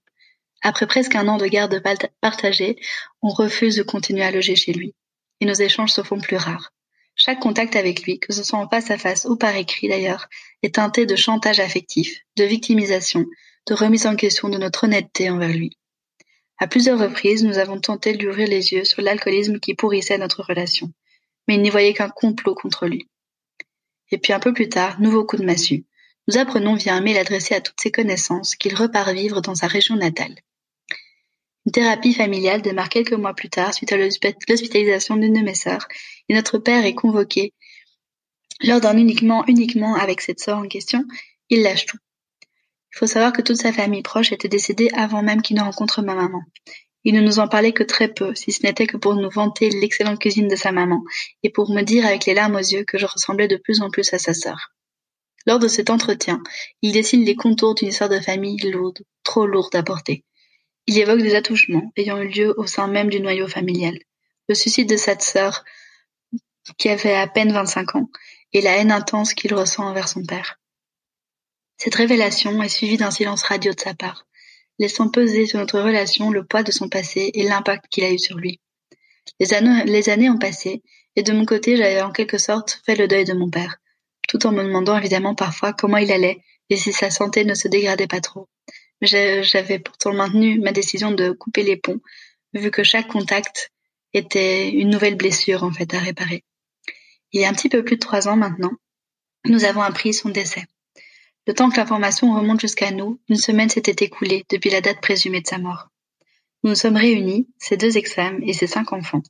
Après 0.61 0.87
presque 0.87 1.15
un 1.15 1.27
an 1.27 1.37
de 1.37 1.47
garde 1.47 1.81
partagée, 2.21 2.77
on 3.21 3.29
refuse 3.29 3.75
de 3.75 3.83
continuer 3.83 4.23
à 4.23 4.31
loger 4.31 4.55
chez 4.55 4.71
lui 4.71 4.93
et 5.41 5.45
nos 5.45 5.53
échanges 5.53 5.91
se 5.91 6.03
font 6.03 6.19
plus 6.19 6.37
rares. 6.37 6.71
Chaque 7.15 7.39
contact 7.39 7.75
avec 7.75 8.03
lui, 8.03 8.19
que 8.19 8.33
ce 8.33 8.43
soit 8.43 8.59
en 8.59 8.67
face 8.67 8.89
à 8.89 8.97
face 8.97 9.25
ou 9.25 9.35
par 9.35 9.55
écrit 9.55 9.87
d'ailleurs, 9.87 10.27
est 10.63 10.75
teinté 10.75 11.05
de 11.05 11.15
chantage 11.15 11.59
affectif, 11.59 12.21
de 12.37 12.43
victimisation, 12.43 13.25
de 13.67 13.73
remise 13.73 14.07
en 14.07 14.15
question 14.15 14.49
de 14.49 14.57
notre 14.57 14.85
honnêteté 14.85 15.29
envers 15.29 15.53
lui. 15.53 15.77
À 16.59 16.67
plusieurs 16.67 16.99
reprises, 16.99 17.43
nous 17.43 17.57
avons 17.57 17.79
tenté 17.79 18.13
de 18.13 18.19
lui 18.19 18.29
ouvrir 18.29 18.47
les 18.47 18.71
yeux 18.71 18.85
sur 18.85 19.01
l'alcoolisme 19.01 19.59
qui 19.59 19.73
pourrissait 19.73 20.17
notre 20.17 20.43
relation, 20.43 20.91
mais 21.47 21.55
il 21.55 21.61
n'y 21.61 21.69
voyait 21.69 21.93
qu'un 21.93 22.09
complot 22.09 22.55
contre 22.55 22.87
lui. 22.87 23.07
Et 24.11 24.17
puis 24.17 24.33
un 24.33 24.39
peu 24.39 24.53
plus 24.53 24.69
tard, 24.69 24.99
nouveau 24.99 25.25
coup 25.25 25.37
de 25.37 25.45
massue. 25.45 25.85
Nous 26.27 26.37
apprenons 26.37 26.75
via 26.75 26.95
un 26.95 27.01
mail 27.01 27.17
adressé 27.17 27.53
à 27.55 27.61
toutes 27.61 27.81
ses 27.81 27.91
connaissances 27.91 28.55
qu'il 28.55 28.75
repart 28.75 29.09
vivre 29.13 29.41
dans 29.41 29.55
sa 29.55 29.67
région 29.67 29.95
natale. 29.95 30.35
Une 31.65 31.71
thérapie 31.71 32.13
familiale 32.13 32.61
démarre 32.61 32.89
quelques 32.89 33.13
mois 33.13 33.33
plus 33.33 33.49
tard 33.49 33.73
suite 33.73 33.91
à 33.91 33.97
l'hospitalisation 33.97 35.15
d'une 35.15 35.33
de 35.33 35.39
mes 35.39 35.55
sœurs, 35.55 35.87
et 36.29 36.33
notre 36.33 36.57
père 36.57 36.85
est 36.85 36.95
convoqué. 36.95 37.53
Lors 38.61 38.81
d'un 38.81 38.97
uniquement, 38.97 39.45
uniquement 39.47 39.95
avec 39.95 40.21
cette 40.21 40.39
sœur 40.39 40.57
en 40.57 40.67
question, 40.67 41.05
il 41.49 41.61
lâche 41.61 41.85
tout. 41.85 41.97
Il 42.93 42.99
faut 42.99 43.07
savoir 43.07 43.33
que 43.33 43.41
toute 43.41 43.57
sa 43.57 43.73
famille 43.73 44.03
proche 44.03 44.31
était 44.31 44.49
décédée 44.49 44.89
avant 44.93 45.23
même 45.23 45.41
qu'il 45.41 45.55
ne 45.57 45.63
rencontre 45.63 46.01
ma 46.01 46.13
maman. 46.13 46.43
Il 47.03 47.15
ne 47.15 47.21
nous 47.21 47.39
en 47.39 47.47
parlait 47.47 47.73
que 47.73 47.83
très 47.83 48.07
peu, 48.07 48.33
si 48.35 48.51
ce 48.51 48.63
n'était 48.63 48.87
que 48.87 48.97
pour 48.97 49.15
nous 49.15 49.29
vanter 49.29 49.69
l'excellente 49.69 50.19
cuisine 50.19 50.47
de 50.47 50.55
sa 50.55 50.71
maman, 50.71 51.03
et 51.43 51.49
pour 51.49 51.71
me 51.71 51.81
dire 51.81 52.05
avec 52.05 52.25
les 52.25 52.33
larmes 52.33 52.55
aux 52.55 52.59
yeux 52.59 52.85
que 52.85 52.97
je 52.97 53.05
ressemblais 53.05 53.47
de 53.47 53.57
plus 53.57 53.81
en 53.81 53.89
plus 53.89 54.13
à 54.13 54.19
sa 54.19 54.33
sœur. 54.33 54.71
Lors 55.45 55.59
de 55.59 55.67
cet 55.67 55.89
entretien, 55.89 56.41
il 56.81 56.93
dessine 56.93 57.25
les 57.25 57.35
contours 57.35 57.75
d'une 57.75 57.89
histoire 57.89 58.09
de 58.09 58.19
famille 58.19 58.57
lourde, 58.71 59.03
trop 59.23 59.45
lourde 59.45 59.75
à 59.75 59.83
porter. 59.83 60.23
Il 60.87 60.97
évoque 60.97 61.21
des 61.21 61.35
attouchements 61.35 61.91
ayant 61.97 62.17
eu 62.21 62.27
lieu 62.29 62.53
au 62.57 62.65
sein 62.67 62.87
même 62.87 63.09
du 63.09 63.19
noyau 63.19 63.47
familial, 63.47 63.97
le 64.47 64.55
suicide 64.55 64.89
de 64.89 64.97
cette 64.97 65.21
sœur 65.21 65.63
qui 66.77 66.87
avait 66.89 67.15
à 67.15 67.27
peine 67.27 67.51
vingt-cinq 67.51 67.95
ans, 67.95 68.09
et 68.53 68.61
la 68.61 68.77
haine 68.77 68.91
intense 68.91 69.33
qu'il 69.33 69.53
ressent 69.53 69.85
envers 69.85 70.07
son 70.07 70.23
père. 70.23 70.59
Cette 71.77 71.95
révélation 71.95 72.61
est 72.63 72.69
suivie 72.69 72.97
d'un 72.97 73.11
silence 73.11 73.43
radieux 73.43 73.73
de 73.73 73.79
sa 73.79 73.93
part, 73.93 74.25
laissant 74.79 75.09
peser 75.09 75.45
sur 75.45 75.59
notre 75.59 75.79
relation 75.79 76.31
le 76.31 76.45
poids 76.45 76.63
de 76.63 76.71
son 76.71 76.89
passé 76.89 77.31
et 77.33 77.43
l'impact 77.43 77.85
qu'il 77.89 78.03
a 78.03 78.11
eu 78.11 78.19
sur 78.19 78.37
lui. 78.37 78.59
Les 79.39 79.53
années, 79.53 79.83
les 79.85 80.09
années 80.09 80.29
ont 80.29 80.37
passé, 80.37 80.81
et 81.15 81.23
de 81.23 81.31
mon 81.33 81.45
côté 81.45 81.77
j'avais 81.77 82.01
en 82.01 82.11
quelque 82.11 82.37
sorte 82.37 82.81
fait 82.85 82.95
le 82.95 83.07
deuil 83.07 83.25
de 83.25 83.33
mon 83.33 83.49
père, 83.49 83.77
tout 84.27 84.45
en 84.45 84.51
me 84.51 84.63
demandant 84.63 84.97
évidemment 84.97 85.35
parfois 85.35 85.73
comment 85.73 85.97
il 85.97 86.11
allait 86.11 86.39
et 86.69 86.77
si 86.77 86.91
sa 86.91 87.09
santé 87.09 87.45
ne 87.45 87.53
se 87.53 87.67
dégradait 87.67 88.07
pas 88.07 88.21
trop. 88.21 88.49
J'avais 89.01 89.79
pourtant 89.79 90.13
maintenu 90.13 90.59
ma 90.59 90.71
décision 90.71 91.11
de 91.11 91.31
couper 91.31 91.63
les 91.63 91.77
ponts, 91.77 91.99
vu 92.53 92.71
que 92.71 92.83
chaque 92.83 93.07
contact 93.07 93.71
était 94.13 94.69
une 94.69 94.89
nouvelle 94.89 95.15
blessure 95.15 95.63
en 95.63 95.71
fait 95.71 95.93
à 95.93 95.99
réparer. 95.99 96.43
Il 97.31 97.41
y 97.41 97.45
a 97.45 97.49
un 97.49 97.53
petit 97.53 97.69
peu 97.69 97.83
plus 97.83 97.95
de 97.95 98.01
trois 98.01 98.27
ans 98.27 98.37
maintenant, 98.37 98.71
nous 99.45 99.65
avons 99.65 99.81
appris 99.81 100.13
son 100.13 100.29
décès. 100.29 100.63
Le 101.45 101.53
temps 101.53 101.69
que 101.69 101.75
l'information 101.75 102.33
remonte 102.33 102.61
jusqu'à 102.61 102.91
nous, 102.91 103.19
une 103.27 103.35
semaine 103.35 103.69
s'était 103.69 104.05
écoulée 104.05 104.45
depuis 104.49 104.69
la 104.69 104.79
date 104.79 105.01
présumée 105.01 105.41
de 105.41 105.47
sa 105.47 105.57
mort. 105.57 105.89
Nous 106.63 106.69
nous 106.69 106.75
sommes 106.75 106.95
réunis, 106.95 107.49
ses 107.57 107.75
deux 107.75 107.97
ex-femmes 107.97 108.39
et 108.43 108.53
ses 108.53 108.67
cinq 108.67 108.93
enfants, 108.93 109.23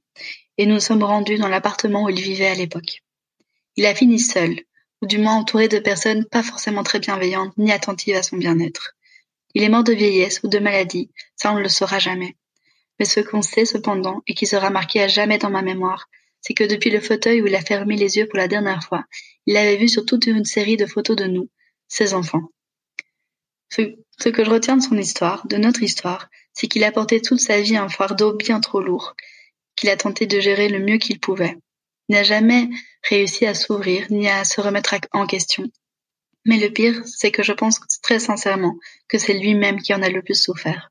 et 0.60 0.68
nous 0.68 0.76
nous 0.76 0.80
sommes 0.80 1.02
rendus 1.02 1.38
dans 1.38 1.48
l'appartement 1.48 2.04
où 2.04 2.10
il 2.10 2.22
vivait 2.22 2.46
à 2.46 2.54
l'époque. 2.54 3.02
Il 3.78 3.88
a 3.88 3.96
fini 3.96 4.20
seul, 4.20 4.60
ou 5.02 5.08
du 5.08 5.18
moins 5.18 5.38
entouré 5.38 5.68
de 5.68 5.80
personnes 5.80 6.26
pas 6.26 6.44
forcément 6.44 6.84
très 6.84 7.00
bienveillantes 7.00 7.58
ni 7.58 7.72
attentives 7.72 8.16
à 8.16 8.22
son 8.22 8.38
bien-être. 8.38 8.94
Il 9.56 9.64
est 9.64 9.70
mort 9.70 9.84
de 9.84 9.94
vieillesse 9.94 10.42
ou 10.44 10.48
de 10.48 10.60
maladie, 10.60 11.10
ça 11.36 11.52
on 11.52 11.56
ne 11.56 11.62
le 11.62 11.70
saura 11.70 11.98
jamais. 11.98 12.36
Mais 13.00 13.06
ce 13.06 13.22
qu'on 13.22 13.42
sait 13.42 13.66
cependant, 13.66 14.22
et 14.28 14.36
qui 14.36 14.46
sera 14.46 14.70
marqué 14.70 15.02
à 15.02 15.08
jamais 15.08 15.40
dans 15.40 15.50
ma 15.50 15.64
mémoire, 15.64 16.10
c'est 16.42 16.54
que 16.54 16.64
depuis 16.64 16.92
le 16.92 17.00
fauteuil 17.00 17.42
où 17.42 17.48
il 17.48 17.56
a 17.56 17.62
fermé 17.62 17.96
les 17.96 18.18
yeux 18.18 18.28
pour 18.28 18.38
la 18.38 18.48
dernière 18.48 18.84
fois, 18.84 19.04
il 19.48 19.58
avait 19.58 19.78
vu 19.78 19.88
sur 19.88 20.06
toute 20.06 20.28
une 20.28 20.46
série 20.46 20.78
de 20.78 20.86
photos 20.86 21.16
de 21.16 21.26
nous, 21.26 21.50
ses 21.94 22.16
enfants. 22.16 22.50
Ce, 23.70 24.30
que 24.30 24.44
je 24.44 24.50
retiens 24.50 24.78
de 24.78 24.82
son 24.82 24.98
histoire, 24.98 25.46
de 25.48 25.58
notre 25.58 25.84
histoire, 25.84 26.30
c'est 26.54 26.68
qu'il 26.68 26.84
a 26.84 26.92
porté 26.92 27.22
toute 27.22 27.40
sa 27.40 27.62
vie 27.62 27.78
un 27.78 27.90
fardeau 27.90 28.34
bien 28.34 28.60
trop 28.60 28.82
lourd, 28.82 29.16
qu'il 29.76 29.90
a 29.90 29.98
tenté 29.98 30.26
de 30.26 30.40
gérer 30.40 30.70
le 30.70 30.80
mieux 30.80 30.98
qu'il 30.98 31.20
pouvait. 31.20 31.56
Il 32.10 32.16
n'a 32.16 32.24
jamais 32.24 32.68
réussi 33.08 33.46
à 33.46 33.54
s'ouvrir 33.54 34.08
ni 34.10 34.28
à 34.28 34.44
se 34.44 34.60
remettre 34.60 34.96
en 35.12 35.28
question. 35.28 35.70
Mais 36.46 36.58
le 36.58 36.70
pire, 36.70 37.02
c'est 37.06 37.32
que 37.32 37.44
je 37.44 37.54
pense 37.54 37.80
très 38.02 38.20
sincèrement 38.20 38.76
que 39.08 39.18
c'est 39.18 39.34
lui-même 39.34 39.80
qui 39.80 39.94
en 39.94 40.02
a 40.02 40.10
le 40.10 40.22
plus 40.22 40.42
souffert. 40.42 40.90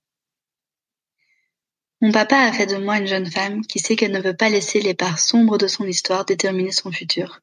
Mon 2.00 2.12
papa 2.12 2.36
a 2.36 2.52
fait 2.52 2.66
de 2.66 2.78
moi 2.78 2.98
une 2.98 3.06
jeune 3.06 3.30
femme 3.30 3.62
qui 3.66 3.78
sait 3.78 3.96
qu'elle 3.96 4.12
ne 4.12 4.20
veut 4.20 4.36
pas 4.36 4.48
laisser 4.48 4.80
les 4.80 4.94
parts 4.94 5.20
sombres 5.20 5.58
de 5.58 5.66
son 5.66 5.84
histoire 5.84 6.24
déterminer 6.24 6.72
son 6.72 6.90
futur, 6.90 7.40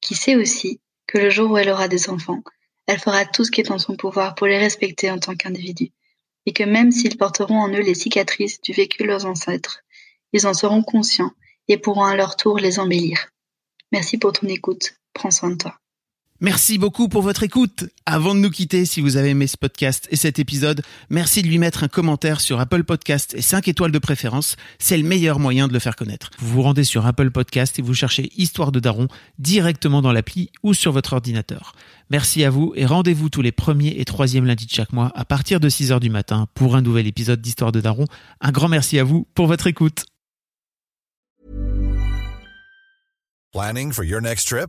qui 0.00 0.14
sait 0.14 0.36
aussi 0.36 0.80
que 1.06 1.18
le 1.18 1.30
jour 1.30 1.50
où 1.50 1.58
elle 1.58 1.70
aura 1.70 1.88
des 1.88 2.08
enfants, 2.08 2.42
elle 2.86 2.98
fera 2.98 3.24
tout 3.24 3.44
ce 3.44 3.50
qui 3.50 3.60
est 3.60 3.70
en 3.70 3.78
son 3.78 3.96
pouvoir 3.96 4.34
pour 4.34 4.46
les 4.46 4.58
respecter 4.58 5.10
en 5.10 5.18
tant 5.18 5.34
qu'individus, 5.34 5.92
et 6.46 6.52
que 6.52 6.64
même 6.64 6.90
s'ils 6.90 7.16
porteront 7.16 7.60
en 7.60 7.68
eux 7.68 7.82
les 7.82 7.94
cicatrices 7.94 8.60
du 8.60 8.72
vécu 8.72 9.02
de 9.02 9.08
leurs 9.08 9.26
ancêtres, 9.26 9.82
ils 10.32 10.46
en 10.46 10.54
seront 10.54 10.82
conscients 10.82 11.32
et 11.68 11.78
pourront 11.78 12.04
à 12.04 12.16
leur 12.16 12.36
tour 12.36 12.58
les 12.58 12.78
embellir. 12.78 13.28
Merci 13.92 14.18
pour 14.18 14.32
ton 14.32 14.48
écoute, 14.48 14.94
prends 15.12 15.30
soin 15.30 15.50
de 15.50 15.56
toi. 15.56 15.81
Merci 16.42 16.76
beaucoup 16.76 17.08
pour 17.08 17.22
votre 17.22 17.44
écoute. 17.44 17.84
Avant 18.04 18.34
de 18.34 18.40
nous 18.40 18.50
quitter, 18.50 18.84
si 18.84 19.00
vous 19.00 19.16
avez 19.16 19.28
aimé 19.28 19.46
ce 19.46 19.56
podcast 19.56 20.08
et 20.10 20.16
cet 20.16 20.40
épisode, 20.40 20.82
merci 21.08 21.40
de 21.40 21.46
lui 21.46 21.58
mettre 21.58 21.84
un 21.84 21.88
commentaire 21.88 22.40
sur 22.40 22.58
Apple 22.58 22.82
Podcast 22.82 23.32
et 23.34 23.42
5 23.42 23.68
étoiles 23.68 23.92
de 23.92 23.98
préférence. 24.00 24.56
C'est 24.80 24.96
le 24.96 25.04
meilleur 25.04 25.38
moyen 25.38 25.68
de 25.68 25.72
le 25.72 25.78
faire 25.78 25.94
connaître. 25.94 26.30
Vous 26.40 26.48
vous 26.48 26.62
rendez 26.62 26.82
sur 26.82 27.06
Apple 27.06 27.30
Podcast 27.30 27.78
et 27.78 27.82
vous 27.82 27.94
cherchez 27.94 28.28
Histoire 28.36 28.72
de 28.72 28.80
Daron 28.80 29.06
directement 29.38 30.02
dans 30.02 30.10
l'appli 30.10 30.50
ou 30.64 30.74
sur 30.74 30.90
votre 30.90 31.12
ordinateur. 31.12 31.76
Merci 32.10 32.42
à 32.42 32.50
vous 32.50 32.72
et 32.74 32.86
rendez-vous 32.86 33.28
tous 33.28 33.42
les 33.42 33.52
premiers 33.52 34.00
et 34.00 34.04
troisièmes 34.04 34.44
lundis 34.44 34.66
de 34.66 34.72
chaque 34.72 34.92
mois 34.92 35.12
à 35.14 35.24
partir 35.24 35.60
de 35.60 35.68
6 35.68 35.92
heures 35.92 36.00
du 36.00 36.10
matin 36.10 36.48
pour 36.54 36.74
un 36.74 36.82
nouvel 36.82 37.06
épisode 37.06 37.40
d'Histoire 37.40 37.70
de 37.70 37.80
Daron. 37.80 38.06
Un 38.40 38.50
grand 38.50 38.68
merci 38.68 38.98
à 38.98 39.04
vous 39.04 39.28
pour 39.34 39.46
votre 39.46 39.68
écoute. 39.68 40.06
Planning 43.52 43.92
for 43.92 44.02
your 44.02 44.20
next 44.20 44.48
trip? 44.48 44.68